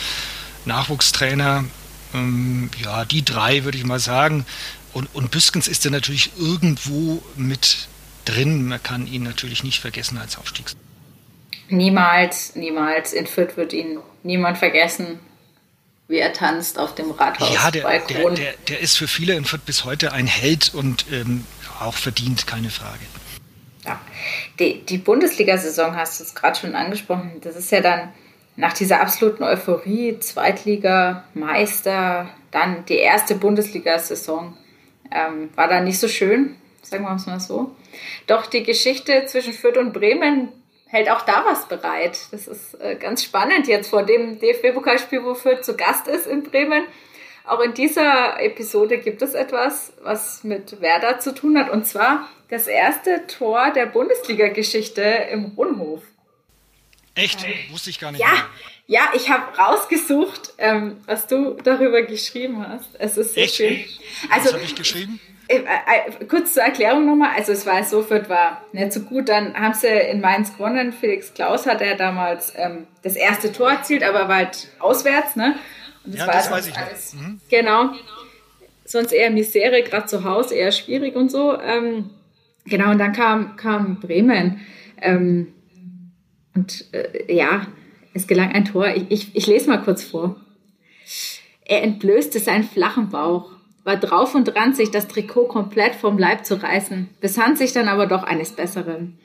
[0.65, 1.63] Nachwuchstrainer.
[2.13, 4.45] Ähm, ja, die drei würde ich mal sagen.
[4.91, 7.87] Und, und Büskens ist dann natürlich irgendwo mit
[8.25, 8.67] drin.
[8.67, 10.75] Man kann ihn natürlich nicht vergessen als Aufstiegs.
[11.69, 13.13] Niemals, niemals.
[13.13, 15.19] In Fürth wird ihn niemand vergessen,
[16.07, 17.53] wie er tanzt auf dem Rathaus.
[17.53, 21.05] Ja, der, der, der, der, ist für viele in Fürth bis heute ein Held und
[21.11, 21.45] ähm,
[21.79, 22.99] auch verdient, keine Frage.
[23.85, 23.99] Ja,
[24.59, 27.41] die, die Bundesliga-Saison hast du es gerade schon angesprochen.
[27.41, 28.09] Das ist ja dann
[28.55, 34.55] nach dieser absoluten Euphorie, Zweitliga, Meister, dann die erste Bundesliga-Saison.
[35.11, 36.55] Ähm, war da nicht so schön,
[36.93, 37.75] sagen wir es mal so.
[38.27, 40.49] Doch die Geschichte zwischen Fürth und Bremen
[40.87, 42.19] hält auch da was bereit.
[42.31, 46.43] Das ist äh, ganz spannend jetzt vor dem DFB-Pokalspiel, wo Fürth zu Gast ist in
[46.43, 46.83] Bremen.
[47.45, 51.69] Auch in dieser Episode gibt es etwas, was mit Werder zu tun hat.
[51.69, 55.01] Und zwar das erste Tor der Bundesliga-Geschichte
[55.31, 56.03] im Rundhof.
[57.15, 57.45] Echt?
[57.71, 58.21] Wusste ich gar nicht.
[58.21, 58.45] Ja, mehr.
[58.85, 62.89] ja ich habe rausgesucht, ähm, was du darüber geschrieben hast.
[62.99, 63.55] Es ist so Echt?
[63.55, 63.83] schön.
[64.29, 65.19] Also, was habe ich geschrieben?
[65.47, 67.31] Äh, äh, kurz zur Erklärung nochmal.
[67.35, 69.29] Also es war so, Fürth war nicht so gut.
[69.29, 70.93] Dann haben sie in Mainz gewonnen.
[70.93, 75.35] Felix Klaus hat ja damals ähm, das erste Tor erzielt, aber war halt auswärts.
[75.35, 75.55] Ne?
[76.05, 77.41] Und das ja, war das weiß ich alles, mhm.
[77.49, 77.91] Genau.
[78.85, 81.59] Sonst eher Misere, gerade zu Hause eher schwierig und so.
[81.59, 82.09] Ähm,
[82.65, 84.61] genau, und dann kam, kam Bremen.
[85.01, 85.53] Ähm,
[86.55, 87.67] und äh, ja,
[88.13, 88.87] es gelang ein Tor.
[88.87, 90.35] Ich, ich, ich lese mal kurz vor.
[91.65, 93.52] Er entblößte seinen flachen Bauch,
[93.83, 97.89] war drauf und dran, sich das Trikot komplett vom Leib zu reißen, besann sich dann
[97.89, 99.17] aber doch eines Besseren.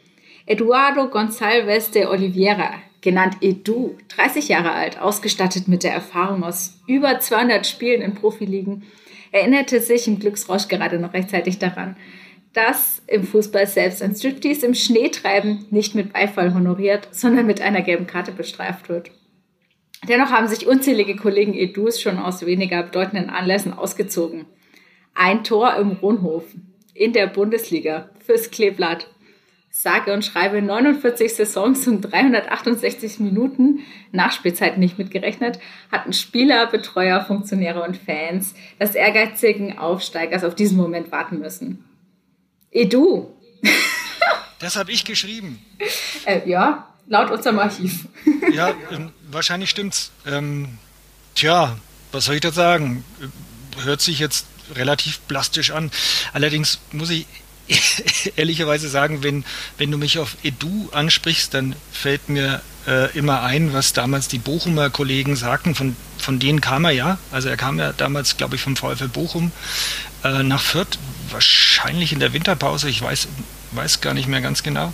[0.47, 7.21] Eduardo Gonçalves de Oliveira, genannt Edu, 30 Jahre alt, ausgestattet mit der Erfahrung aus über
[7.21, 8.85] 200 Spielen in Profiligen,
[9.31, 11.97] erinnerte sich im Glücksrausch gerade noch rechtzeitig daran,
[12.55, 17.83] dass im Fußball selbst ein Striptease im Schneetreiben nicht mit Beifall honoriert, sondern mit einer
[17.83, 19.11] gelben Karte bestreift wird.
[20.07, 24.47] Dennoch haben sich unzählige Kollegen Edus schon aus weniger bedeutenden Anlässen ausgezogen.
[25.15, 26.45] Ein Tor im Rundhof
[26.95, 29.09] in der Bundesliga fürs Kleeblatt.
[29.71, 33.81] Sage und schreibe 49 Saisons und 368 Minuten,
[34.13, 35.61] Nachspielzeit nicht mitgerechnet,
[35.93, 41.85] hatten Spieler, Betreuer, Funktionäre und Fans des ehrgeizigen Aufsteigers auf diesen Moment warten müssen.
[42.71, 43.29] Edu.
[44.59, 45.61] Das habe ich geschrieben.
[46.25, 48.07] Äh, ja, laut unserem Archiv.
[48.53, 50.11] ja, ähm, wahrscheinlich stimmt's.
[50.27, 50.79] Ähm,
[51.35, 51.77] tja,
[52.13, 53.05] was soll ich da sagen?
[53.83, 55.91] Hört sich jetzt relativ plastisch an.
[56.33, 57.27] Allerdings muss ich
[58.37, 59.45] ehrlicherweise sagen, wenn,
[59.77, 64.39] wenn du mich auf Edu ansprichst, dann fällt mir äh, immer ein, was damals die
[64.39, 65.75] Bochumer Kollegen sagten.
[65.75, 67.19] Von, von denen kam er ja.
[67.31, 69.53] Also er kam ja damals, glaube ich, vom VfL Bochum
[70.25, 70.99] äh, nach Fürth,
[71.31, 73.29] wahrscheinlich in der Winterpause, ich weiß,
[73.73, 74.93] weiß gar nicht mehr ganz genau.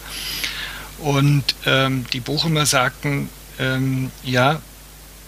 [1.01, 3.29] Und ähm, die Bochumer sagten,
[3.59, 4.61] ähm, ja,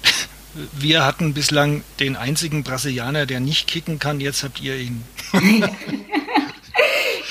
[0.73, 5.05] wir hatten bislang den einzigen Brasilianer, der nicht kicken kann, jetzt habt ihr ihn.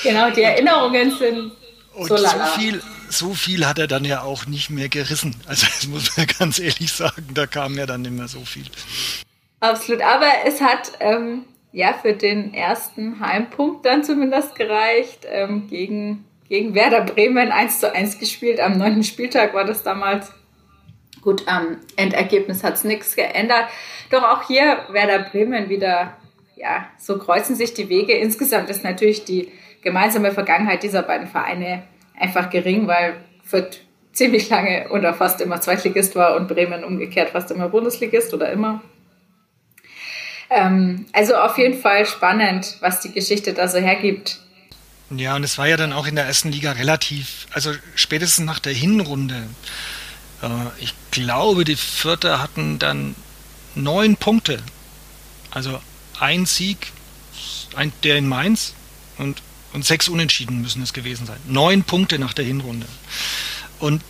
[0.03, 1.51] genau, die Erinnerungen sind
[1.95, 5.35] und so, so, viel, so viel hat er dann ja auch nicht mehr gerissen.
[5.47, 8.65] Also das muss man ganz ehrlich sagen, da kam ja dann nicht mehr so viel.
[9.61, 15.25] Absolut, aber es hat ähm, ja für den ersten Heimpunkt dann zumindest gereicht.
[15.29, 18.59] Ähm, gegen, gegen Werder Bremen 1 zu 1 gespielt.
[18.59, 20.31] Am neunten Spieltag war das damals.
[21.21, 23.65] Gut, am Endergebnis hat es nichts geändert.
[24.11, 26.17] Doch auch hier Werder Bremen wieder,
[26.55, 28.13] ja, so kreuzen sich die Wege.
[28.13, 31.83] Insgesamt ist natürlich die gemeinsame Vergangenheit dieser beiden Vereine
[32.19, 33.79] einfach gering, weil Fürth
[34.11, 38.81] ziemlich lange oder fast immer Zweitligist war und Bremen umgekehrt fast immer Bundesligist oder immer.
[40.49, 44.39] Ähm, also auf jeden Fall spannend, was die Geschichte da so hergibt.
[45.09, 48.59] Ja, und es war ja dann auch in der ersten Liga relativ, also spätestens nach
[48.59, 49.47] der Hinrunde.
[50.41, 50.47] Äh,
[50.79, 53.15] ich glaube, die Vierter hatten dann
[53.75, 54.61] neun Punkte.
[55.51, 55.79] Also
[56.19, 56.91] ein Sieg,
[57.75, 58.73] ein, der in Mainz
[59.17, 59.41] und
[59.75, 61.37] und sechs Unentschieden müssen es gewesen sein.
[61.47, 62.87] Neun Punkte nach der Hinrunde.
[63.77, 64.01] Und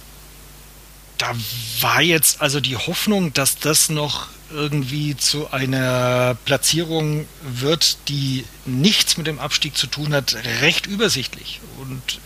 [1.17, 1.35] da
[1.81, 9.17] war jetzt also die Hoffnung, dass das noch irgendwie zu einer Platzierung wird, die nichts
[9.17, 11.59] mit dem Abstieg zu tun hat, recht übersichtlich.
[11.79, 12.19] Und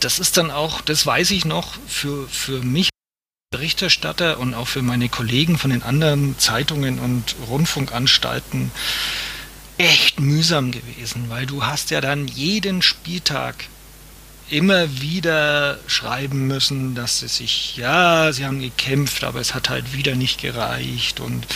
[0.00, 2.90] das ist dann auch, das weiß ich noch, für, für mich
[3.50, 8.70] Berichterstatter und auch für meine Kollegen von den anderen Zeitungen und Rundfunkanstalten
[9.78, 13.66] echt mühsam gewesen, weil du hast ja dann jeden Spieltag
[14.48, 19.92] immer wieder schreiben müssen, dass sie sich, ja, sie haben gekämpft, aber es hat halt
[19.92, 21.46] wieder nicht gereicht und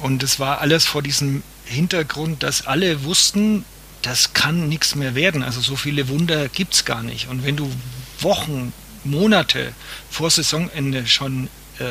[0.00, 3.64] und es war alles vor diesem Hintergrund, dass alle wussten,
[4.02, 5.42] das kann nichts mehr werden.
[5.42, 7.28] Also so viele Wunder gibt es gar nicht.
[7.28, 7.70] Und wenn du
[8.18, 8.72] Wochen,
[9.04, 9.74] Monate
[10.10, 11.84] vor Saisonende schon äh,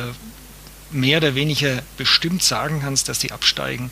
[0.90, 3.90] mehr oder weniger bestimmt sagen kannst, dass die absteigen,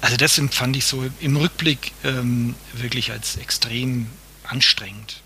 [0.00, 4.06] also das empfand ich so im Rückblick ähm, wirklich als extrem
[4.44, 5.22] anstrengend.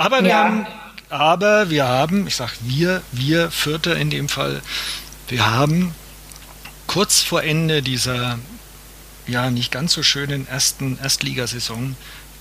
[0.00, 0.44] Aber wir, ja.
[0.44, 0.66] haben,
[1.10, 4.62] aber wir haben, ich sage wir, wir Vierter in dem Fall,
[5.28, 5.94] wir haben
[6.86, 8.38] kurz vor Ende dieser
[9.26, 11.96] ja nicht ganz so schönen ersten Erstligasaison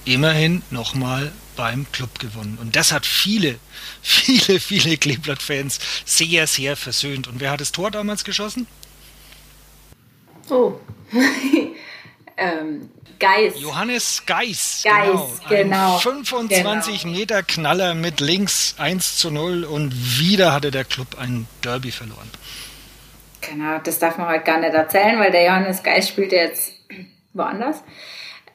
[0.05, 2.57] immerhin nochmal beim Club gewonnen.
[2.61, 3.59] Und das hat viele,
[4.01, 7.27] viele, viele Kleeblatt-Fans sehr, sehr versöhnt.
[7.27, 8.67] Und wer hat das Tor damals geschossen?
[10.49, 10.79] Oh.
[12.39, 13.53] ähm, Geis.
[13.59, 14.81] Johannes Geis.
[14.83, 15.95] Geis, genau.
[15.95, 17.17] Ein 25 genau.
[17.17, 22.29] Meter Knaller mit links 1 zu 0 und wieder hatte der Club ein Derby verloren.
[23.41, 26.73] Genau, das darf man heute gar nicht erzählen, weil der Johannes Geis spielt jetzt
[27.33, 27.83] woanders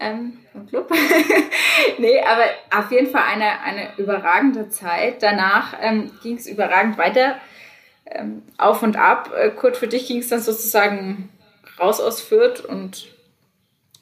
[0.01, 0.91] ähm, im Club.
[1.99, 2.45] nee, aber
[2.79, 5.23] auf jeden Fall eine, eine überragende Zeit.
[5.23, 7.37] Danach ähm, ging es überragend weiter
[8.07, 9.31] ähm, auf und ab.
[9.37, 11.29] Äh, Kurt, für dich ging es dann sozusagen
[11.79, 13.14] raus aus Fürth und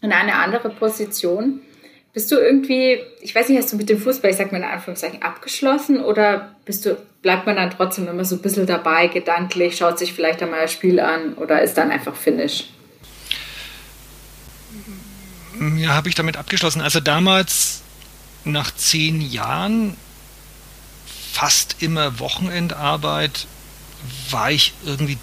[0.03, 1.61] in eine andere Position.
[2.13, 4.65] Bist du irgendwie, ich weiß nicht, hast du mit dem Fußball, ich sag mal in
[4.65, 9.79] Anführungszeichen, abgeschlossen oder bist du, bleibt man dann trotzdem immer so ein bisschen dabei, gedanklich,
[9.79, 12.65] schaut sich vielleicht einmal das Spiel an oder ist dann einfach Finish?
[15.77, 16.83] Ja, habe ich damit abgeschlossen.
[16.83, 17.83] Also damals,
[18.45, 19.97] nach zehn Jahren,
[21.33, 23.47] fast immer Wochenendarbeit,
[24.31, 25.17] war ich irgendwie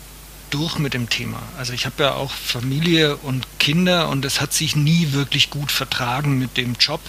[0.50, 1.42] durch mit dem Thema.
[1.58, 5.72] Also ich habe ja auch Familie und Kinder und es hat sich nie wirklich gut
[5.72, 7.02] vertragen mit dem Job,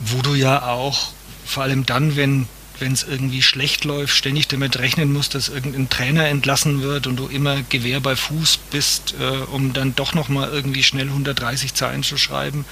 [0.00, 1.12] wo du ja auch,
[1.46, 2.46] vor allem dann, wenn
[2.80, 7.16] wenn es irgendwie schlecht läuft, ständig damit rechnen musst, dass irgendein Trainer entlassen wird und
[7.16, 12.02] du immer Gewehr bei Fuß bist, äh, um dann doch nochmal irgendwie schnell 130 Zeilen
[12.02, 12.64] zu schreiben.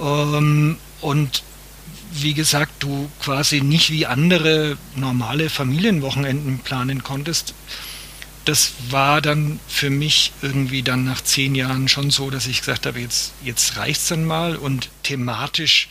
[0.00, 1.42] Ähm, und
[2.12, 7.54] wie gesagt, du quasi nicht wie andere normale Familienwochenenden planen konntest
[8.48, 12.86] das war dann für mich irgendwie dann nach zehn Jahren schon so, dass ich gesagt
[12.86, 15.88] habe, jetzt, jetzt es dann mal und thematisch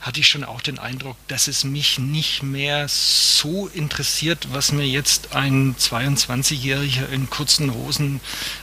[0.00, 4.86] hatte ich schon auch den Eindruck, dass es mich nicht mehr so interessiert, was mir
[4.86, 8.20] jetzt ein 22-Jähriger in kurzen Hosen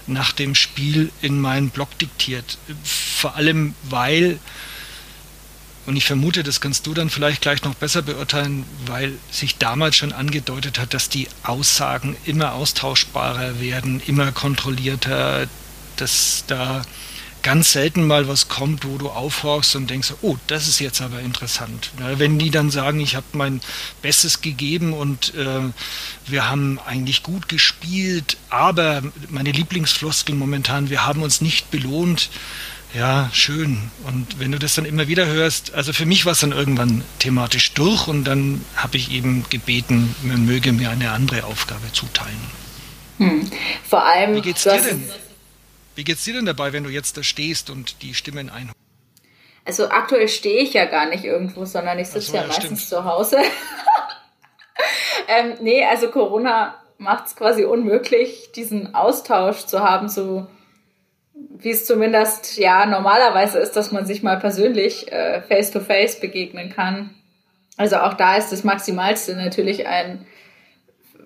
[0.07, 2.59] nach dem Spiel in meinen Blog diktiert.
[2.81, 4.39] Vor allem, weil
[5.85, 9.95] und ich vermute, das kannst du dann vielleicht gleich noch besser beurteilen, weil sich damals
[9.95, 15.47] schon angedeutet hat, dass die Aussagen immer austauschbarer werden, immer kontrollierter,
[15.97, 16.83] dass da
[17.41, 21.19] ganz selten mal was kommt, wo du aufhorchst und denkst, oh, das ist jetzt aber
[21.21, 21.91] interessant.
[21.97, 23.61] Wenn die dann sagen, ich habe mein
[24.01, 25.61] Bestes gegeben und äh,
[26.27, 32.29] wir haben eigentlich gut gespielt, aber meine Lieblingsfloskel momentan, wir haben uns nicht belohnt,
[32.93, 33.89] ja, schön.
[34.05, 37.03] Und wenn du das dann immer wieder hörst, also für mich war es dann irgendwann
[37.19, 42.41] thematisch durch und dann habe ich eben gebeten, man möge mir eine andere Aufgabe zuteilen.
[43.17, 43.49] Hm.
[43.87, 44.35] Vor allem.
[44.35, 45.09] Wie geht's dir denn?
[45.95, 48.75] Wie geht's dir denn dabei, wenn du jetzt da stehst und die Stimmen einholst?
[49.63, 52.65] Also aktuell stehe ich ja gar nicht irgendwo, sondern ich sitze so, ja, ja, meistens
[52.65, 52.89] stimmt.
[52.89, 53.37] zu Hause.
[55.27, 60.47] ähm, nee, also Corona macht es quasi unmöglich, diesen Austausch zu haben, so
[61.61, 66.19] wie es zumindest ja normalerweise ist, dass man sich mal persönlich äh, face to face
[66.19, 67.11] begegnen kann.
[67.77, 70.25] Also auch da ist das Maximalste natürlich ein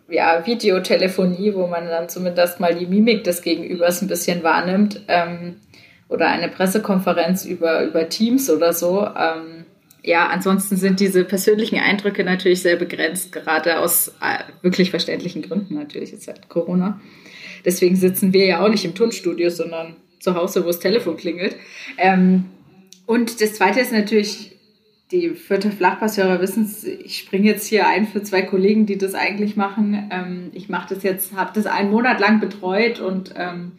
[0.08, 5.02] ja, Videotelefonie, wo man dann zumindest mal die Mimik des Gegenübers ein bisschen wahrnimmt.
[5.08, 5.56] Ähm,
[6.08, 9.06] oder eine Pressekonferenz über, über Teams oder so.
[9.06, 9.66] Ähm,
[10.04, 15.74] ja, ansonsten sind diese persönlichen Eindrücke natürlich sehr begrenzt, gerade aus äh, wirklich verständlichen Gründen
[15.74, 17.02] natürlich, ist halt Corona.
[17.66, 19.96] Deswegen sitzen wir ja auch nicht im Tonstudio, sondern
[20.26, 21.56] zu Hause, wo das Telefon klingelt.
[21.98, 22.46] Ähm,
[23.06, 24.58] und das Zweite ist natürlich,
[25.12, 29.14] die vierte Flachpasshörer wissen es, ich springe jetzt hier ein für zwei Kollegen, die das
[29.14, 30.10] eigentlich machen.
[30.12, 33.74] Ähm, ich mache das jetzt, habe das einen Monat lang betreut und ähm,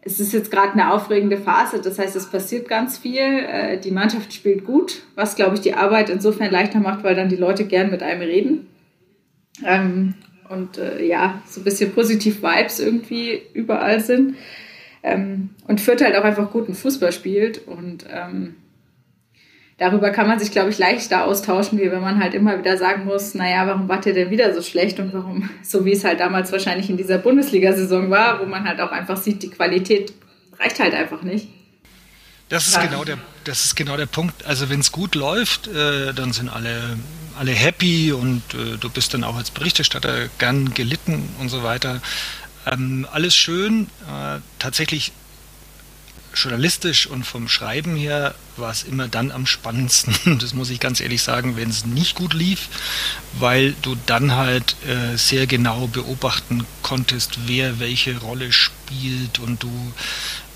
[0.00, 1.80] es ist jetzt gerade eine aufregende Phase.
[1.80, 3.20] Das heißt, es passiert ganz viel.
[3.20, 7.28] Äh, die Mannschaft spielt gut, was, glaube ich, die Arbeit insofern leichter macht, weil dann
[7.28, 8.66] die Leute gern mit einem reden.
[9.64, 10.14] Ähm,
[10.48, 14.36] und äh, ja, so ein bisschen positiv Vibes irgendwie überall sind.
[15.04, 17.68] Ähm, und Fürth halt auch einfach guten Fußball spielt.
[17.68, 18.56] Und ähm,
[19.76, 23.04] darüber kann man sich, glaube ich, leichter austauschen, wie wenn man halt immer wieder sagen
[23.04, 26.20] muss, naja, warum war der denn wieder so schlecht und warum, so wie es halt
[26.20, 30.14] damals wahrscheinlich in dieser Bundesliga-Saison war, wo man halt auch einfach sieht, die Qualität
[30.58, 31.48] reicht halt einfach nicht.
[32.48, 34.44] Das ist genau der, das ist genau der Punkt.
[34.44, 36.98] Also wenn es gut läuft, äh, dann sind alle,
[37.38, 42.00] alle happy und äh, du bist dann auch als Berichterstatter gern gelitten und so weiter.
[42.66, 43.88] Ähm, alles schön.
[44.08, 45.12] Äh, tatsächlich
[46.34, 51.00] journalistisch und vom Schreiben her war es immer dann am spannendsten, das muss ich ganz
[51.00, 52.68] ehrlich sagen, wenn es nicht gut lief,
[53.38, 59.92] weil du dann halt äh, sehr genau beobachten konntest, wer welche Rolle spielt und du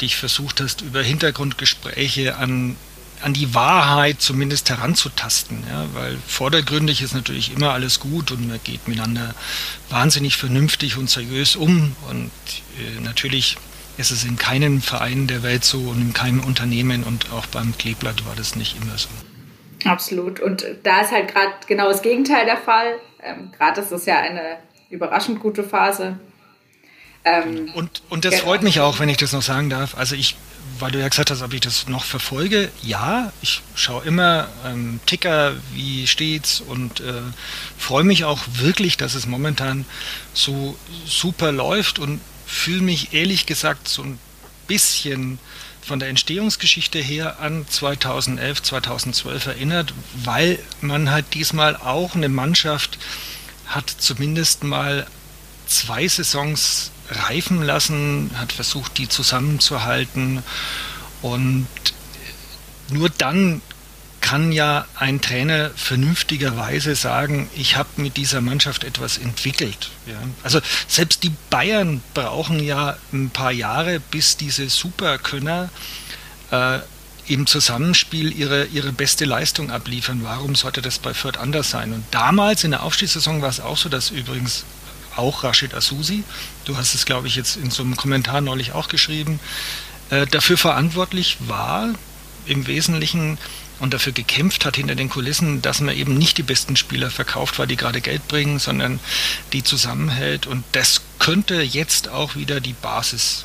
[0.00, 2.76] dich versucht hast, über Hintergrundgespräche an,
[3.22, 5.62] an die Wahrheit zumindest heranzutasten.
[5.70, 5.86] Ja?
[5.94, 9.34] Weil vordergründig ist natürlich immer alles gut und man geht miteinander
[9.90, 12.30] wahnsinnig vernünftig und seriös um und
[12.78, 13.56] äh, natürlich
[13.96, 17.76] ist es in keinem Verein der Welt so und in keinem Unternehmen und auch beim
[17.76, 19.08] Kleeblatt war das nicht immer so.
[19.84, 20.40] Absolut.
[20.40, 22.98] Und da ist halt gerade genau das Gegenteil der Fall.
[23.22, 24.58] Ähm, gerade ist es ja eine
[24.90, 26.18] überraschend gute Phase.
[27.24, 28.44] Ähm, und, und das genau.
[28.44, 29.96] freut mich auch, wenn ich das noch sagen darf.
[29.96, 30.36] Also ich,
[30.81, 35.01] weil du ja gesagt hast, ob ich das noch verfolge, ja, ich schaue immer ähm,
[35.07, 37.22] Ticker, wie steht's und äh,
[37.79, 39.85] freue mich auch wirklich, dass es momentan
[40.35, 44.18] so super läuft und fühle mich ehrlich gesagt so ein
[44.66, 45.39] bisschen
[45.83, 52.99] von der Entstehungsgeschichte her an 2011, 2012 erinnert, weil man halt diesmal auch eine Mannschaft
[53.66, 55.07] hat zumindest mal
[55.66, 60.42] zwei Saisons reifen lassen, hat versucht, die zusammenzuhalten
[61.22, 61.66] und
[62.90, 63.61] nur dann
[64.20, 69.90] kann ja ein Trainer vernünftigerweise sagen, ich habe mit dieser Mannschaft etwas entwickelt.
[70.06, 70.16] Ja.
[70.42, 75.70] Also selbst die Bayern brauchen ja ein paar Jahre, bis diese Superkönner
[76.50, 76.80] äh,
[77.28, 80.20] im Zusammenspiel ihre, ihre beste Leistung abliefern.
[80.22, 81.92] Warum sollte das bei Fürth anders sein?
[81.92, 84.64] Und damals in der Aufstiegssaison war es auch so, dass übrigens
[85.18, 86.24] auch Rashid Asusi,
[86.64, 89.40] du hast es, glaube ich, jetzt in so einem Kommentar neulich auch geschrieben,
[90.10, 91.88] äh, dafür verantwortlich war,
[92.46, 93.38] im Wesentlichen
[93.80, 97.58] und dafür gekämpft hat hinter den Kulissen, dass man eben nicht die besten Spieler verkauft,
[97.58, 99.00] weil die gerade Geld bringen, sondern
[99.52, 100.46] die zusammenhält.
[100.46, 103.44] Und das könnte jetzt auch wieder die Basis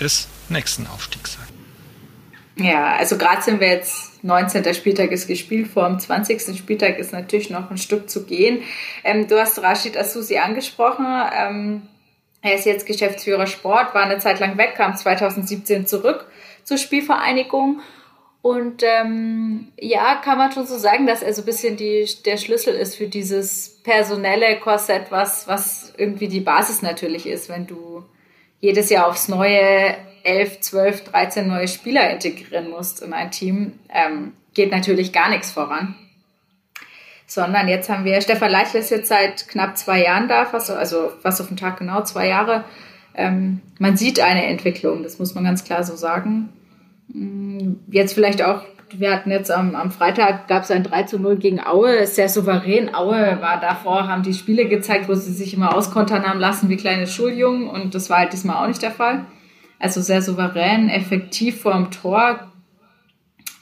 [0.00, 2.66] des nächsten Aufstiegs sein.
[2.66, 4.72] Ja, also gerade sind wir jetzt 19.
[4.74, 6.56] Spieltag ist gespielt, vor dem 20.
[6.56, 8.62] Spieltag ist natürlich noch ein Stück zu gehen.
[9.04, 11.06] Ähm, du hast Rashid Asusi angesprochen.
[11.32, 11.82] Ähm,
[12.40, 16.26] er ist jetzt Geschäftsführer Sport, war eine Zeit lang weg, kam 2017 zurück
[16.62, 17.80] zur Spielvereinigung
[18.44, 22.36] und ähm, ja, kann man schon so sagen, dass er so ein bisschen die, der
[22.36, 28.04] Schlüssel ist für dieses personelle Korsett, was, was irgendwie die Basis natürlich ist, wenn du
[28.60, 34.32] jedes Jahr aufs neue 11, 12, 13 neue Spieler integrieren musst in ein Team, ähm,
[34.54, 35.94] geht natürlich gar nichts voran.
[37.26, 41.10] Sondern jetzt haben wir, Stefan Leitl ist jetzt seit knapp zwei Jahren da, fast, also
[41.22, 42.64] fast auf den Tag genau, zwei Jahre.
[43.14, 46.50] Ähm, man sieht eine Entwicklung, das muss man ganz klar so sagen.
[47.08, 48.62] Mm, jetzt vielleicht auch,
[48.92, 52.28] wir hatten jetzt am, am Freitag, gab es ein 3 zu 0 gegen Aue, sehr
[52.28, 52.94] souverän.
[52.94, 56.76] Aue war davor, haben die Spiele gezeigt, wo sie sich immer auskontern haben lassen wie
[56.76, 59.24] kleine Schuljungen und das war halt diesmal auch nicht der Fall.
[59.78, 62.50] Also sehr souverän, effektiv vor dem Tor.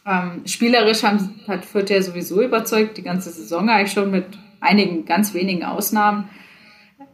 [0.07, 4.27] Ähm, spielerisch haben, hat Fürth ja sowieso überzeugt, die ganze Saison eigentlich schon mit
[4.61, 6.29] einigen ganz wenigen Ausnahmen.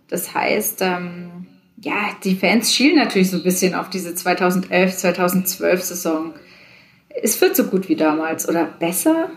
[0.08, 1.46] Das heißt, ähm,
[1.80, 6.34] ja, die Fans schielen natürlich so ein bisschen auf diese 2011, 2012 Saison.
[7.22, 9.30] Es wird so gut wie damals oder besser?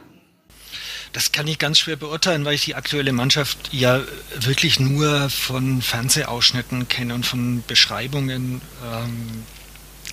[1.13, 4.01] Das kann ich ganz schwer beurteilen, weil ich die aktuelle Mannschaft ja
[4.39, 8.61] wirklich nur von Fernsehausschnitten kenne und von Beschreibungen.
[8.85, 9.43] Ähm,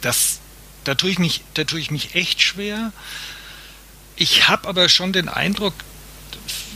[0.01, 0.40] das,
[0.84, 2.92] da, tue ich mich, da tue ich mich echt schwer.
[4.16, 5.74] Ich habe aber schon den Eindruck,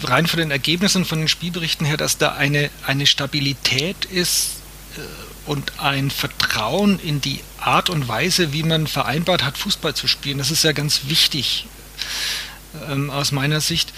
[0.05, 4.59] rein von den Ergebnissen, von den Spielberichten her, dass da eine, eine Stabilität ist,
[4.97, 5.01] äh,
[5.45, 10.39] und ein Vertrauen in die Art und Weise, wie man vereinbart hat, Fußball zu spielen.
[10.39, 11.67] Das ist ja ganz wichtig
[12.91, 13.93] ähm, aus meiner Sicht,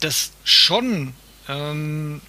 [0.00, 1.14] das schon
[1.48, 2.20] ähm,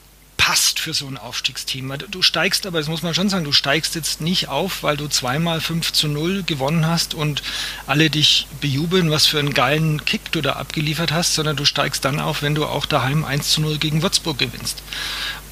[0.49, 1.93] passt für so ein Aufstiegsteam.
[2.09, 5.07] Du steigst aber, das muss man schon sagen, du steigst jetzt nicht auf, weil du
[5.07, 7.43] zweimal 5 zu 0 gewonnen hast und
[7.85, 12.03] alle dich bejubeln, was für einen geilen Kick du da abgeliefert hast, sondern du steigst
[12.03, 14.81] dann auf, wenn du auch daheim 1 zu 0 gegen Würzburg gewinnst.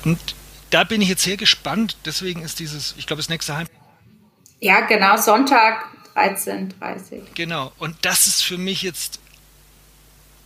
[0.03, 0.19] Und
[0.71, 1.97] da bin ich jetzt sehr gespannt.
[2.05, 3.67] Deswegen ist dieses, ich glaube, das nächste Heim.
[4.59, 5.85] Ja, genau, Sonntag
[6.15, 9.19] 13.30 Genau, und das ist für mich jetzt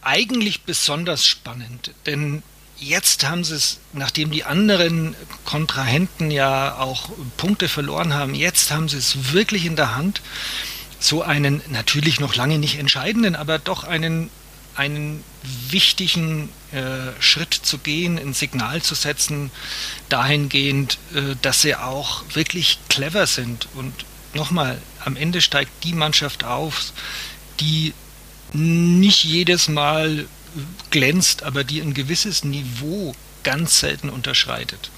[0.02, 2.43] eigentlich besonders spannend, denn
[2.78, 8.89] jetzt haben sie es, nachdem die anderen Kontrahenten ja auch Punkte verloren haben, jetzt haben
[8.89, 10.22] sie es wirklich in der Hand,
[10.99, 14.30] so einen natürlich noch lange nicht entscheidenden, aber doch einen,
[14.76, 15.24] einen
[15.70, 19.52] wichtigen äh, Schritt zu gehen, ein Signal zu setzen,
[20.10, 23.68] dahingehend, äh, dass sie auch wirklich clever sind.
[23.74, 23.93] Und
[24.34, 26.93] nochmal, am Ende steigt die Mannschaft auf,
[27.60, 27.93] die
[28.54, 30.26] nicht jedes Mal
[30.89, 34.91] glänzt, aber die ein gewisses Niveau ganz selten unterschreitet.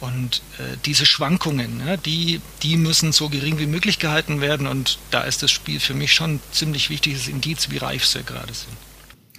[0.00, 4.66] Und äh, diese Schwankungen, ne, die, die müssen so gering wie möglich gehalten werden.
[4.66, 8.22] Und da ist das Spiel für mich schon ein ziemlich wichtiges Indiz, wie reif sie
[8.22, 8.76] gerade sind.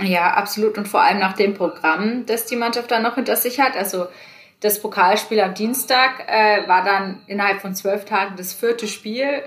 [0.08, 0.78] Ja, absolut.
[0.78, 3.76] Und vor allem nach dem Programm, das die Mannschaft dann noch hinter sich hat.
[3.76, 4.08] Also
[4.60, 9.44] das Pokalspiel am Dienstag äh, war dann innerhalb von zwölf Tagen das vierte Spiel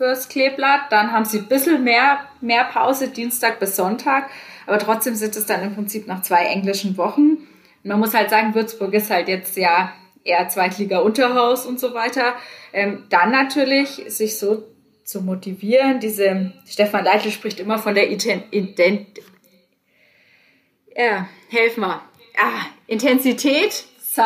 [0.00, 0.90] fürs Kleeblatt.
[0.90, 4.30] Dann haben sie ein bisschen mehr, mehr Pause, Dienstag bis Sonntag.
[4.66, 7.36] Aber trotzdem sind es dann im Prinzip nach zwei englischen Wochen.
[7.82, 9.92] Man muss halt sagen, Würzburg ist halt jetzt ja
[10.24, 12.32] eher Zweitliga-Unterhaus und so weiter.
[12.72, 14.64] Ähm, dann natürlich sich so
[15.04, 16.00] zu motivieren.
[16.00, 18.46] Diese Stefan Leitl spricht immer von der Ident
[20.96, 22.00] ja, helf mal.
[22.38, 24.22] Ah, Intensität, so,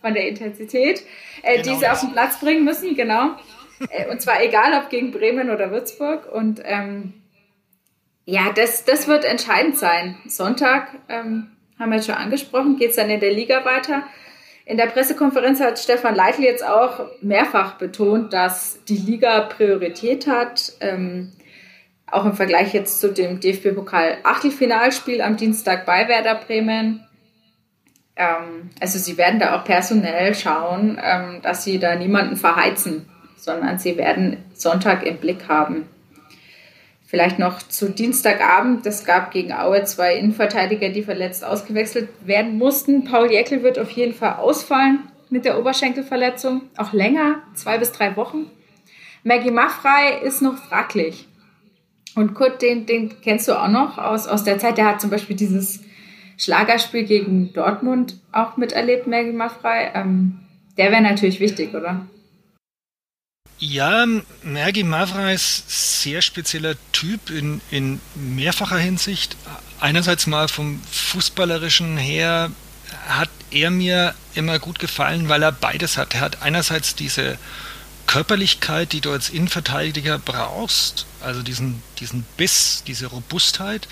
[0.00, 1.02] von der Intensität,
[1.42, 3.36] äh, genau die sie auf den Platz bringen müssen, genau.
[3.90, 6.30] Äh, und zwar egal, ob gegen Bremen oder Würzburg.
[6.30, 7.14] Und ähm,
[8.24, 10.16] ja, das, das wird entscheidend sein.
[10.26, 11.48] Sonntag, ähm,
[11.78, 14.02] haben wir jetzt schon angesprochen, geht es dann in der Liga weiter.
[14.64, 20.72] In der Pressekonferenz hat Stefan Leitl jetzt auch mehrfach betont, dass die Liga Priorität hat.
[20.80, 21.32] Ähm,
[22.10, 27.06] auch im Vergleich jetzt zu dem DFB-Pokal-Achtelfinalspiel am Dienstag bei Werder Bremen.
[28.16, 33.08] Ähm, also sie werden da auch personell schauen, ähm, dass sie da niemanden verheizen,
[33.48, 35.88] sondern sie werden Sonntag im Blick haben.
[37.06, 38.84] Vielleicht noch zu Dienstagabend.
[38.84, 43.04] Es gab gegen Aue zwei Innenverteidiger, die verletzt ausgewechselt werden mussten.
[43.04, 46.60] Paul Jäckel wird auf jeden Fall ausfallen mit der Oberschenkelverletzung.
[46.76, 48.50] Auch länger, zwei bis drei Wochen.
[49.24, 51.26] Maggie Maffrey ist noch fraglich.
[52.14, 54.76] Und Kurt, den, den kennst du auch noch aus, aus der Zeit.
[54.76, 55.80] Der hat zum Beispiel dieses
[56.36, 59.88] Schlagerspiel gegen Dortmund auch miterlebt, Maggie Maffrey.
[59.94, 60.40] Ähm,
[60.76, 62.02] der wäre natürlich wichtig, oder?
[63.60, 64.06] Ja,
[64.44, 69.36] Mergi Mavra ist sehr spezieller Typ in, in mehrfacher Hinsicht.
[69.80, 72.52] Einerseits mal vom Fußballerischen her
[73.08, 76.14] hat er mir immer gut gefallen, weil er beides hat.
[76.14, 77.36] Er hat einerseits diese
[78.06, 83.88] Körperlichkeit, die du als Innenverteidiger brauchst, also diesen, diesen Biss, diese Robustheit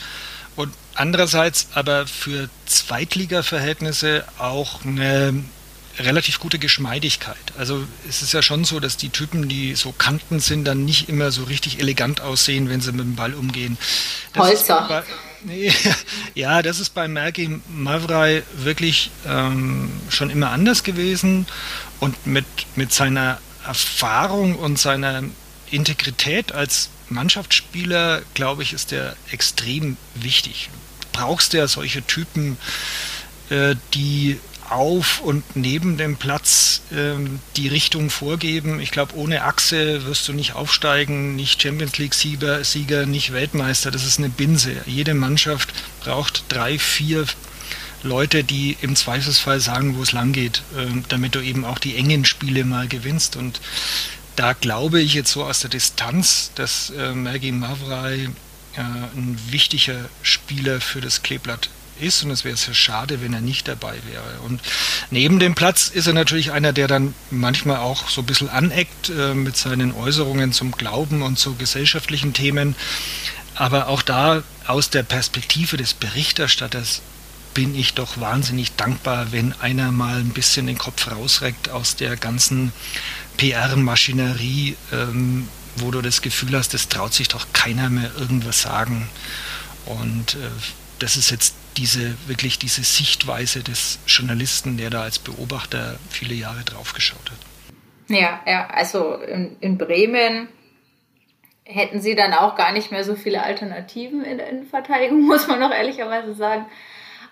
[0.54, 5.44] und andererseits aber für Zweitliga-Verhältnisse auch eine
[5.98, 7.36] relativ gute Geschmeidigkeit.
[7.56, 11.08] Also es ist ja schon so, dass die Typen, die so Kanten sind, dann nicht
[11.08, 13.78] immer so richtig elegant aussehen, wenn sie mit dem Ball umgehen.
[14.32, 14.86] Das Holzer.
[14.88, 15.02] Bei,
[15.44, 15.72] nee,
[16.34, 21.46] ja, das ist bei Merki Mavrai wirklich ähm, schon immer anders gewesen
[22.00, 25.22] und mit, mit seiner Erfahrung und seiner
[25.70, 30.70] Integrität als Mannschaftsspieler, glaube ich, ist der extrem wichtig.
[31.00, 32.58] Du brauchst ja solche Typen,
[33.48, 34.38] äh, die
[34.72, 38.80] auf und neben dem Platz ähm, die Richtung vorgeben.
[38.80, 43.90] Ich glaube, ohne Achse wirst du nicht aufsteigen, nicht Champions League-Sieger, Sieger, nicht Weltmeister.
[43.90, 44.72] Das ist eine Binse.
[44.86, 47.26] Jede Mannschaft braucht drei, vier
[48.02, 51.96] Leute, die im Zweifelsfall sagen, wo es lang geht, äh, damit du eben auch die
[51.96, 53.36] engen Spiele mal gewinnst.
[53.36, 53.60] Und
[54.36, 58.28] da glaube ich jetzt so aus der Distanz, dass äh, Maggie Mavrai
[58.76, 63.40] äh, ein wichtiger Spieler für das Kleeblatt ist und es wäre sehr schade, wenn er
[63.40, 64.40] nicht dabei wäre.
[64.44, 64.60] Und
[65.10, 69.10] neben dem Platz ist er natürlich einer, der dann manchmal auch so ein bisschen aneckt
[69.10, 72.76] äh, mit seinen Äußerungen zum Glauben und zu gesellschaftlichen Themen.
[73.54, 77.00] Aber auch da aus der Perspektive des Berichterstatters
[77.54, 82.16] bin ich doch wahnsinnig dankbar, wenn einer mal ein bisschen den Kopf rausreckt aus der
[82.16, 82.70] ganzen
[83.38, 89.08] PR-Maschinerie, ähm, wo du das Gefühl hast, es traut sich doch keiner mehr irgendwas sagen.
[89.86, 90.50] Und äh,
[90.98, 96.62] das ist jetzt diese wirklich diese Sichtweise des Journalisten, der da als Beobachter viele Jahre
[96.64, 97.38] draufgeschaut hat.
[98.08, 100.48] Ja, ja, also in, in Bremen
[101.64, 105.60] hätten sie dann auch gar nicht mehr so viele Alternativen in der Innenverteidigung, muss man
[105.60, 106.66] noch ehrlicherweise sagen.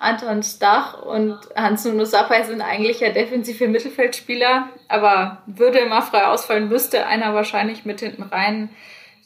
[0.01, 6.68] Anton Stach und Hans-Nuno Sapai sind eigentlich ja defensive Mittelfeldspieler, aber würde immer frei ausfallen,
[6.68, 8.70] müsste einer wahrscheinlich mit hinten rein.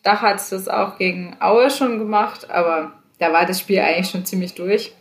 [0.00, 4.10] Stach hat es das auch gegen Aue schon gemacht, aber da war das Spiel eigentlich
[4.10, 4.92] schon ziemlich durch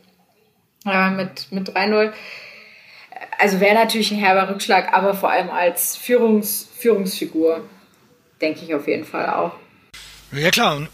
[0.87, 2.11] äh, mit, mit 3-0.
[3.39, 7.67] Also wäre natürlich ein herber Rückschlag, aber vor allem als Führungs, Führungsfigur
[8.41, 9.53] denke ich auf jeden Fall auch.
[10.31, 10.87] Ja klar,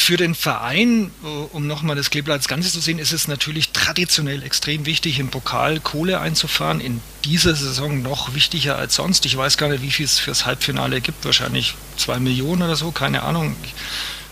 [0.00, 1.10] für den Verein,
[1.52, 5.28] um nochmal das Kleeblatt als Ganzes zu sehen, ist es natürlich traditionell extrem wichtig, im
[5.28, 6.80] Pokal Kohle einzufahren.
[6.80, 9.26] In dieser Saison noch wichtiger als sonst.
[9.26, 11.24] Ich weiß gar nicht, wie viel es fürs Halbfinale gibt.
[11.24, 13.56] Wahrscheinlich zwei Millionen oder so, keine Ahnung.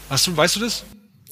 [0.08, 0.84] Hast du, weißt du das?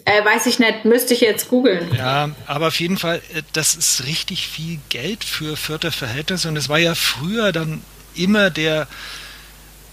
[0.07, 1.92] Äh, weiß ich nicht, müsste ich jetzt googeln.
[1.92, 6.48] Ja, aber auf jeden Fall, äh, das ist richtig viel Geld für vierte Verhältnisse.
[6.48, 7.82] Und es war ja früher dann
[8.14, 8.86] immer der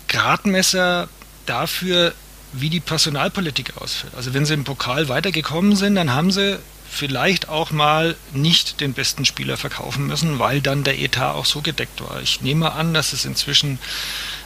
[0.08, 1.10] Gradmesser
[1.48, 2.14] dafür,
[2.52, 4.14] wie die Personalpolitik ausfällt.
[4.14, 8.94] Also wenn sie im Pokal weitergekommen sind, dann haben sie vielleicht auch mal nicht den
[8.94, 12.22] besten Spieler verkaufen müssen, weil dann der Etat auch so gedeckt war.
[12.22, 13.80] Ich nehme an, dass es inzwischen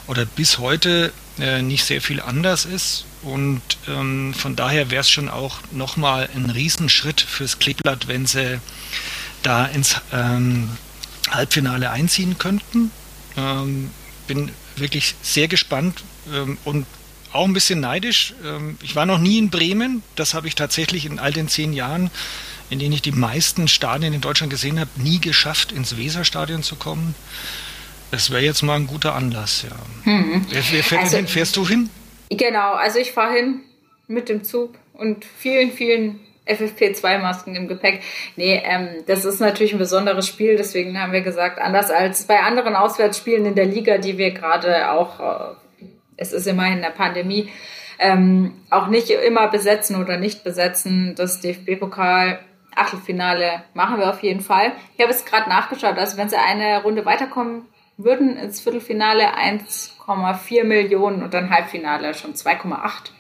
[0.08, 5.10] oder bis heute äh, nicht sehr viel anders ist und ähm, von daher wäre es
[5.10, 8.60] schon auch nochmal ein Riesenschritt fürs Kleeblatt, wenn sie
[9.44, 10.70] da ins ähm,
[11.30, 12.92] Halbfinale einziehen könnten.
[13.36, 13.92] Ähm,
[14.28, 16.04] bin wirklich sehr gespannt
[16.34, 16.86] ähm, und
[17.34, 18.34] auch ein bisschen neidisch.
[18.44, 20.04] Ähm, ich war noch nie in Bremen.
[20.16, 22.10] Das habe ich tatsächlich in all den zehn Jahren,
[22.70, 26.76] in denen ich die meisten Stadien in Deutschland gesehen habe, nie geschafft, ins Weserstadion zu
[26.76, 27.14] kommen.
[28.12, 29.76] Das wäre jetzt mal ein guter Anlass, ja.
[30.06, 30.46] Hm.
[30.50, 31.28] Wer, wer fährt also, hin?
[31.28, 31.90] Fährst du hin?
[32.30, 33.62] Genau, also ich fahre hin
[34.08, 38.02] mit dem Zug und vielen, vielen FFP2-Masken im Gepäck.
[38.36, 42.40] Nee, ähm, das ist natürlich ein besonderes Spiel, deswegen haben wir gesagt, anders als bei
[42.40, 47.50] anderen Auswärtsspielen in der Liga, die wir gerade auch, äh, es ist immerhin eine Pandemie,
[48.00, 51.16] ähm, auch nicht immer besetzen oder nicht besetzen.
[51.16, 52.40] Das DFB-Pokal
[52.76, 54.72] Achtelfinale machen wir auf jeden Fall.
[54.96, 57.66] Ich habe es gerade nachgeschaut, also wenn sie eine Runde weiterkommen
[57.98, 63.12] würden ins Viertelfinale 1,4 Millionen und dann Halbfinale schon 2,8.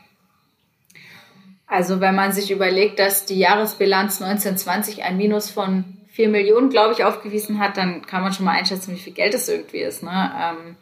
[1.65, 6.93] Also wenn man sich überlegt, dass die Jahresbilanz 1920 ein Minus von 4 Millionen, glaube
[6.93, 10.01] ich, aufgewiesen hat, dann kann man schon mal einschätzen, wie viel Geld es irgendwie ist.
[10.01, 10.31] Ne?
[10.39, 10.75] Ähm,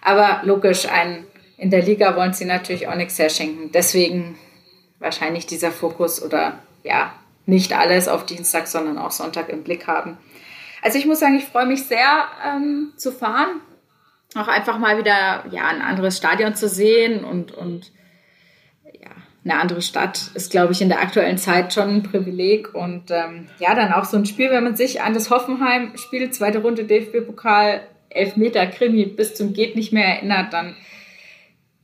[0.00, 1.24] aber logisch, ein,
[1.56, 3.70] in der Liga wollen sie natürlich auch nichts herschenken.
[3.72, 4.38] Deswegen
[4.98, 7.12] wahrscheinlich dieser Fokus oder ja,
[7.44, 10.16] nicht alles auf Dienstag, sondern auch Sonntag im Blick haben.
[10.82, 13.60] Also ich muss sagen, ich freue mich sehr ähm, zu fahren.
[14.34, 17.92] Auch einfach mal wieder ja, ein anderes Stadion zu sehen und, und
[18.92, 19.10] ja,
[19.44, 22.74] eine andere Stadt ist, glaube ich, in der aktuellen Zeit schon ein Privileg.
[22.74, 26.58] Und ähm, ja, dann auch so ein Spiel, wenn man sich an das Hoffenheim-Spiel, zweite
[26.58, 30.74] Runde DFB-Pokal, Elfmeter Krimi bis zum Geht nicht mehr erinnert, dann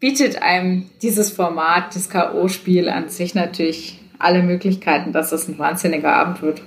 [0.01, 6.15] bietet einem dieses Format, das K.O.-Spiel an sich natürlich alle Möglichkeiten, dass es ein wahnsinniger
[6.15, 6.63] Abend wird.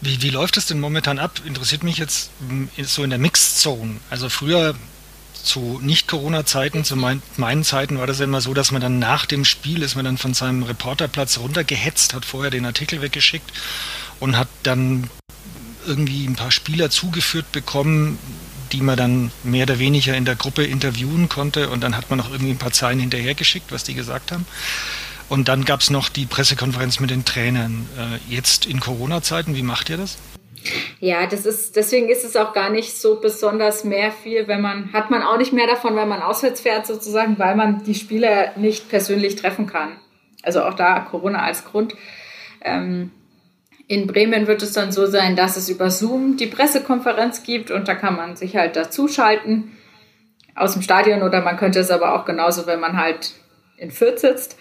[0.00, 1.40] Wie, wie läuft es denn momentan ab?
[1.44, 3.96] Interessiert mich jetzt hm, so in der Mixed Zone.
[4.10, 4.74] Also früher
[5.42, 9.26] zu Nicht-Corona-Zeiten, zu mein, meinen Zeiten war das ja immer so, dass man dann nach
[9.26, 13.50] dem Spiel ist man dann von seinem Reporterplatz runtergehetzt, hat vorher den Artikel weggeschickt
[14.20, 15.08] und hat dann
[15.86, 18.18] irgendwie ein paar Spieler zugeführt bekommen,
[18.72, 22.18] die man dann mehr oder weniger in der Gruppe interviewen konnte und dann hat man
[22.18, 24.46] noch irgendwie ein paar Zeilen hinterhergeschickt, was die gesagt haben.
[25.28, 27.86] Und dann gab es noch die Pressekonferenz mit den Trainern.
[27.98, 30.16] Äh, jetzt in Corona-Zeiten, wie macht ihr das?
[31.00, 34.92] Ja, das ist, deswegen ist es auch gar nicht so besonders mehr viel, wenn man,
[34.92, 38.52] hat man auch nicht mehr davon, wenn man auswärts fährt sozusagen, weil man die Spieler
[38.56, 39.96] nicht persönlich treffen kann.
[40.42, 41.94] Also auch da Corona als Grund.
[42.62, 43.12] Ähm,
[43.86, 47.88] in Bremen wird es dann so sein, dass es über Zoom die Pressekonferenz gibt und
[47.88, 49.76] da kann man sich halt dazuschalten
[50.54, 53.34] aus dem Stadion oder man könnte es aber auch genauso, wenn man halt
[53.76, 54.58] in Fürth sitzt.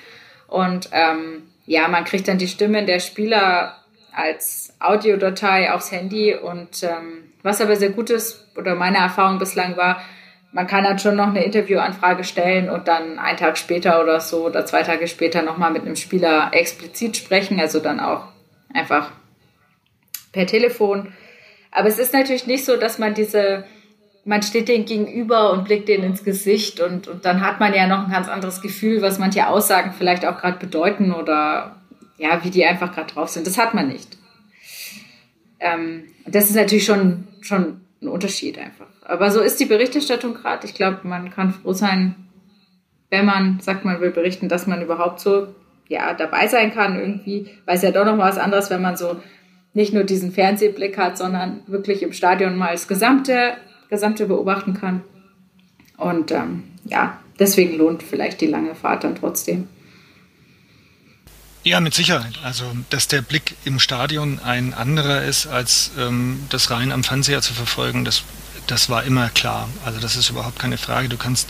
[0.48, 3.78] Und ähm, ja, man kriegt dann die Stimmen der Spieler
[4.14, 6.36] als Audiodatei aufs Handy.
[6.36, 10.02] Und ähm, was aber sehr gut ist, oder meine Erfahrung bislang war,
[10.52, 14.46] man kann dann schon noch eine Interviewanfrage stellen und dann einen Tag später oder so
[14.46, 18.30] oder zwei Tage später nochmal mit einem Spieler explizit sprechen, also dann auch
[18.74, 19.12] einfach
[20.32, 21.14] per Telefon.
[21.72, 23.66] Aber es ist natürlich nicht so, dass man diese
[24.28, 27.88] man steht denen gegenüber und blickt denen ins Gesicht und, und dann hat man ja
[27.88, 31.78] noch ein ganz anderes Gefühl, was manche Aussagen vielleicht auch gerade bedeuten oder
[32.18, 33.48] ja, wie die einfach gerade drauf sind.
[33.48, 34.18] Das hat man nicht.
[35.62, 38.88] Ähm, das ist natürlich schon, schon ein Unterschied einfach.
[39.06, 40.68] Aber so ist die Berichterstattung gerade.
[40.68, 42.16] Ich glaube, man kann froh sein,
[43.10, 45.48] wenn man sagt, man will berichten, dass man überhaupt so
[45.88, 48.98] ja, dabei sein kann irgendwie, weil es ja doch noch mal was anderes, wenn man
[48.98, 49.22] so
[49.74, 53.56] nicht nur diesen Fernsehblick hat, sondern wirklich im Stadion mal das gesamte
[53.90, 55.02] Gesamte beobachten kann.
[55.98, 59.68] Und ähm, ja, deswegen lohnt vielleicht die lange Fahrt dann trotzdem.
[61.64, 62.40] Ja, mit Sicherheit.
[62.44, 67.42] Also, dass der Blick im Stadion ein anderer ist, als ähm, das rein am Fernseher
[67.42, 68.24] zu verfolgen, das,
[68.68, 69.68] das war immer klar.
[69.84, 71.10] Also, das ist überhaupt keine Frage.
[71.10, 71.50] Du kannst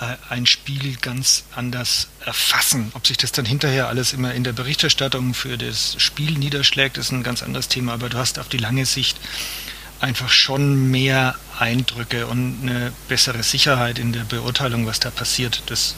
[0.00, 2.90] äh, ein Spiel ganz anders erfassen.
[2.94, 7.10] Ob sich das dann hinterher alles immer in der Berichterstattung für das Spiel niederschlägt, ist
[7.10, 7.92] ein ganz anderes Thema.
[7.94, 9.18] Aber du hast auf die lange Sicht
[10.00, 15.62] einfach schon mehr Eindrücke und eine bessere Sicherheit in der Beurteilung, was da passiert.
[15.66, 15.96] Das,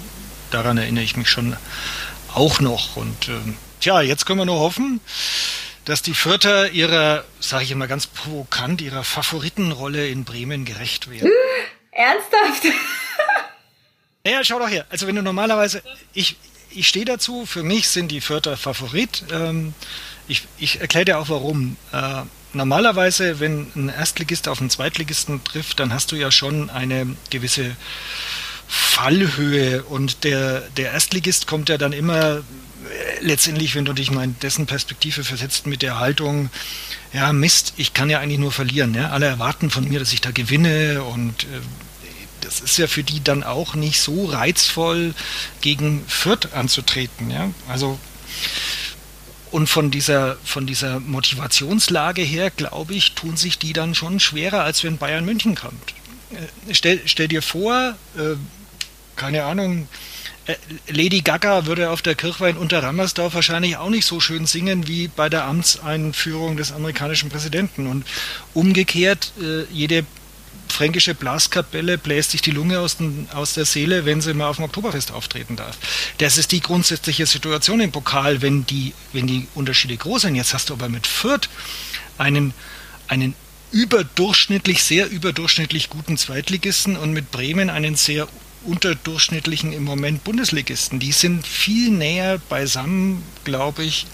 [0.50, 1.56] daran erinnere ich mich schon
[2.34, 2.96] auch noch.
[2.96, 3.32] Und äh,
[3.80, 5.00] tja, jetzt können wir nur hoffen,
[5.84, 11.30] dass die Fürther ihrer, sage ich immer ganz provokant, ihrer Favoritenrolle in Bremen gerecht werden.
[11.92, 12.64] Ernsthaft?
[14.22, 14.84] Naja, schau doch her.
[14.90, 15.82] Also wenn du normalerweise,
[16.12, 16.36] ich,
[16.68, 19.24] ich stehe dazu, für mich sind die Fürther Favorit.
[19.32, 19.72] Ähm,
[20.28, 21.78] ich, ich erkläre dir auch warum.
[21.90, 22.22] Äh,
[22.52, 27.76] normalerweise, wenn ein Erstligist auf einen Zweitligisten trifft, dann hast du ja schon eine gewisse
[28.68, 32.42] Fallhöhe und der, der Erstligist kommt ja dann immer äh,
[33.20, 36.50] letztendlich, wenn du dich mal in dessen Perspektive versetzt, mit der Haltung,
[37.12, 38.94] ja Mist, ich kann ja eigentlich nur verlieren.
[38.94, 39.10] Ja?
[39.10, 41.46] Alle erwarten von mir, dass ich da gewinne und äh,
[42.42, 45.14] das ist ja für die dann auch nicht so reizvoll,
[45.60, 47.30] gegen Fürth anzutreten.
[47.30, 47.50] Ja?
[47.68, 47.98] Also
[49.50, 54.62] und von dieser, von dieser Motivationslage her, glaube ich, tun sich die dann schon schwerer,
[54.62, 55.94] als wenn Bayern München kommt.
[56.32, 58.36] Äh, stell, stell dir vor, äh,
[59.16, 59.88] keine Ahnung,
[60.46, 60.54] äh,
[60.88, 65.08] Lady Gaga würde auf der Kirchweih in Unterrammersdorf wahrscheinlich auch nicht so schön singen wie
[65.08, 67.86] bei der Amtseinführung des amerikanischen Präsidenten.
[67.86, 68.06] Und
[68.54, 70.04] umgekehrt, äh, jede
[70.70, 74.56] fränkische Blaskapelle bläst sich die Lunge aus, den, aus, der Seele, wenn sie mal auf
[74.56, 75.76] dem Oktoberfest auftreten darf.
[76.18, 80.34] Das ist die grundsätzliche Situation im Pokal, wenn die, wenn die Unterschiede groß sind.
[80.34, 81.48] Jetzt hast du aber mit Fürth
[82.18, 82.54] einen,
[83.08, 83.34] einen
[83.72, 88.28] überdurchschnittlich, sehr überdurchschnittlich guten Zweitligisten und mit Bremen einen sehr
[88.64, 90.98] unterdurchschnittlichen im Moment Bundesligisten.
[90.98, 94.06] Die sind viel näher beisammen, glaube ich,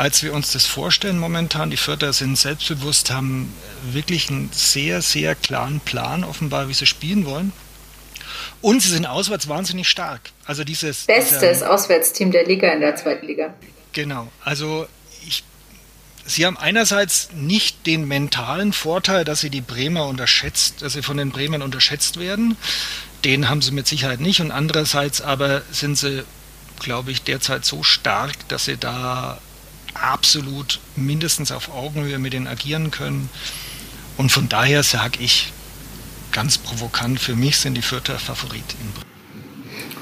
[0.00, 1.70] als wir uns das vorstellen momentan.
[1.70, 3.52] Die Förder sind selbstbewusst, haben
[3.92, 7.52] wirklich einen sehr, sehr klaren Plan offenbar, wie sie spielen wollen.
[8.62, 10.30] Und sie sind auswärts wahnsinnig stark.
[10.46, 13.52] Also dieses bestes dieser, Auswärtsteam der Liga in der zweiten Liga.
[13.92, 14.28] Genau.
[14.42, 14.86] Also
[15.28, 15.44] ich,
[16.24, 21.18] sie haben einerseits nicht den mentalen Vorteil, dass sie die Bremer unterschätzt, dass sie von
[21.18, 22.56] den Bremern unterschätzt werden.
[23.26, 24.40] Den haben sie mit Sicherheit nicht.
[24.40, 26.24] Und andererseits aber sind sie,
[26.78, 29.38] glaube ich, derzeit so stark, dass sie da
[29.94, 33.28] absolut mindestens auf Augenhöhe mit denen agieren können.
[34.16, 35.52] Und von daher sage ich
[36.32, 39.10] ganz provokant, für mich sind die Vierter Favorit in Bremen.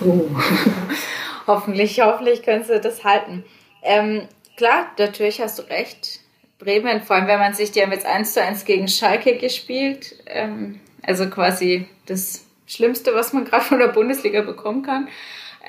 [0.00, 0.40] Oh.
[1.46, 3.44] hoffentlich, hoffentlich können sie das halten.
[3.82, 6.20] Ähm, klar, natürlich hast du recht.
[6.58, 10.16] Bremen, vor allem wenn man sich, die haben jetzt 1 zu 1 gegen Schalke gespielt.
[10.26, 15.08] Ähm, also quasi das Schlimmste, was man gerade von der Bundesliga bekommen kann.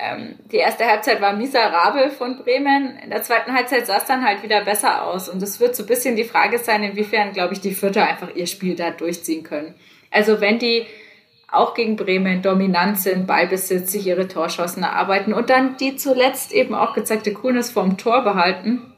[0.02, 2.96] Ähm, die erste Halbzeit war miserabel von Bremen.
[3.02, 5.28] In der zweiten Halbzeit sah es dann halt wieder besser aus.
[5.28, 8.34] Und es wird so ein bisschen die Frage sein, inwiefern, glaube ich, die Vierter einfach
[8.34, 9.74] ihr Spiel da durchziehen können.
[10.10, 10.86] Also wenn die
[11.52, 16.74] auch gegen Bremen dominant sind, Ballbesitz, sich ihre Torschancen erarbeiten und dann die zuletzt eben
[16.74, 18.94] auch gezeigte Coolness vom Tor behalten,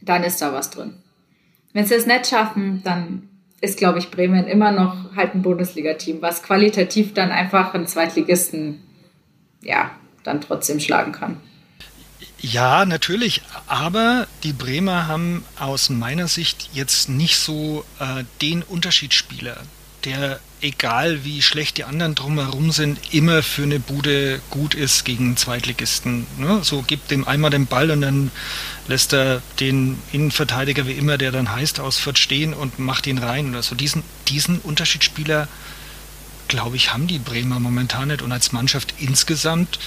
[0.00, 1.02] dann ist da was drin.
[1.72, 3.28] Wenn sie es nicht schaffen, dann
[3.60, 8.82] ist, glaube ich, Bremen immer noch halt ein Bundesliga-Team, was qualitativ dann einfach einen Zweitligisten,
[9.62, 9.92] ja,
[10.28, 11.38] dann trotzdem schlagen kann.
[12.40, 13.42] Ja, natürlich.
[13.66, 19.56] Aber die Bremer haben aus meiner Sicht jetzt nicht so äh, den Unterschiedsspieler,
[20.04, 25.36] der, egal wie schlecht die anderen drumherum sind, immer für eine Bude gut ist gegen
[25.36, 26.26] Zweitligisten.
[26.38, 26.60] Ne?
[26.62, 28.30] So gibt dem einmal den Ball und dann
[28.86, 33.18] lässt er den Innenverteidiger wie immer, der dann heißt, aus Fürth stehen und macht ihn
[33.18, 33.74] rein oder so.
[33.74, 35.48] Diesen, diesen Unterschiedsspieler,
[36.46, 38.22] glaube ich, haben die Bremer momentan nicht.
[38.22, 39.80] Und als Mannschaft insgesamt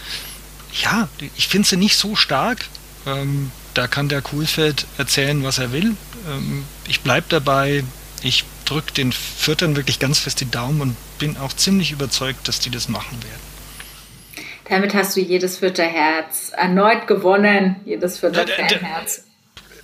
[0.74, 2.66] ja, ich finde sie nicht so stark.
[3.06, 5.96] Ähm, da kann der Kuhlfeld erzählen, was er will.
[6.30, 7.84] Ähm, ich bleibe dabei.
[8.22, 12.60] Ich drücke den Viertern wirklich ganz fest die Daumen und bin auch ziemlich überzeugt, dass
[12.60, 13.52] die das machen werden.
[14.70, 17.78] Damit hast du jedes Vierter Herz erneut gewonnen.
[17.84, 19.24] Jedes Vierter Fanherz.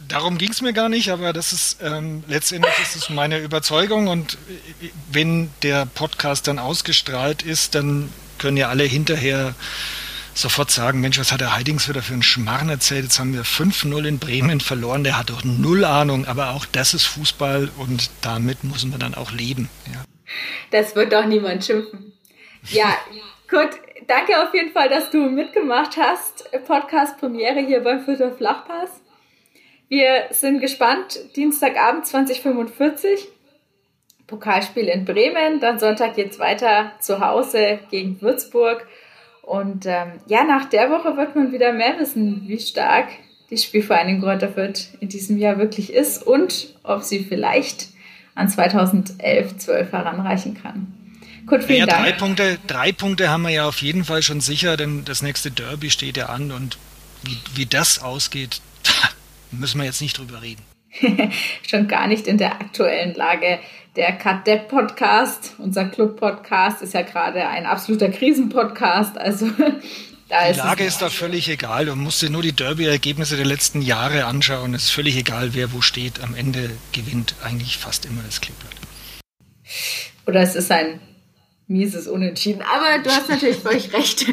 [0.07, 4.07] Darum ging es mir gar nicht, aber das ist ähm, letztendlich ist es meine Überzeugung
[4.07, 4.35] und
[4.81, 9.55] äh, wenn der Podcast dann ausgestrahlt ist, dann können ja alle hinterher
[10.41, 13.03] sofort sagen, Mensch, was hat der Heidings wieder für einen Schmarrn erzählt?
[13.03, 16.93] Jetzt haben wir 5-0 in Bremen verloren, der hat doch null Ahnung, aber auch das
[16.93, 19.69] ist Fußball und damit muss man dann auch leben.
[19.91, 20.03] Ja.
[20.71, 22.13] Das wird doch niemand schimpfen.
[22.69, 22.97] Ja,
[23.49, 23.69] gut,
[24.07, 26.49] danke auf jeden Fall, dass du mitgemacht hast.
[26.65, 28.89] Podcast-Premiere hier beim Fürther Flachpass.
[29.89, 31.17] Wir sind gespannt.
[31.37, 33.29] Dienstagabend 2045.
[34.27, 35.61] Pokalspiel in Bremen.
[35.61, 38.85] Dann Sonntag geht's weiter zu Hause gegen Würzburg.
[39.47, 43.07] Und ähm, ja, nach der Woche wird man wieder mehr wissen, wie stark
[43.49, 47.87] die Spielvereinigung Kräuter Fürth in diesem Jahr wirklich ist und ob sie vielleicht
[48.35, 50.93] an 2011, 12 heranreichen kann.
[51.45, 52.03] Gut, vielen naja, Dank.
[52.03, 55.49] Drei Punkte, drei Punkte haben wir ja auf jeden Fall schon sicher, denn das nächste
[55.49, 56.77] Derby steht ja an und
[57.23, 59.09] wie, wie das ausgeht, da
[59.51, 60.61] müssen wir jetzt nicht drüber reden.
[61.69, 63.59] schon gar nicht in der aktuellen Lage.
[63.97, 69.17] Der Kadepp Podcast, unser Club Podcast, ist ja gerade ein absoluter Krisenpodcast.
[69.17, 69.47] Also
[70.29, 71.87] da die Lage ist da völlig egal.
[71.87, 74.75] Du musst dir nur die Derby-Ergebnisse der letzten Jahre anschauen.
[74.75, 76.21] Es ist völlig egal, wer wo steht.
[76.23, 78.75] Am Ende gewinnt eigentlich fast immer das Kleeblatt.
[80.27, 81.01] Oder es ist ein
[81.65, 82.61] mieses Unentschieden.
[82.61, 84.27] Aber du hast natürlich völlig recht.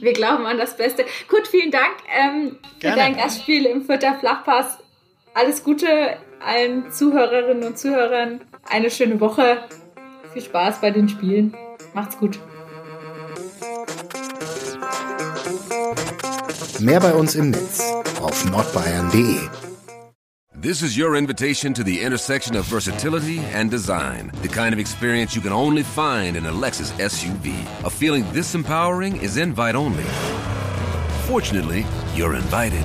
[0.00, 1.04] Wir glauben an das Beste.
[1.28, 4.78] Gut, vielen Dank ähm, für dein Gastspiel im Vierter Flachpass
[5.34, 9.58] alles Gute allen Zuhörerinnen und Zuhörern eine schöne Woche.
[10.32, 11.54] Viel Spaß bei den Spielen.
[11.94, 12.38] Macht's gut.
[16.80, 17.80] Mehr bei uns im Netz
[18.22, 19.48] auf nordbayern.de.
[20.60, 24.30] This is your invitation to the intersection of versatility and design.
[24.42, 27.54] The kind of experience you can only find in a Lexus SUV.
[27.82, 30.04] A feeling this empowering is invite only.
[31.26, 32.84] Fortunately, you're invited.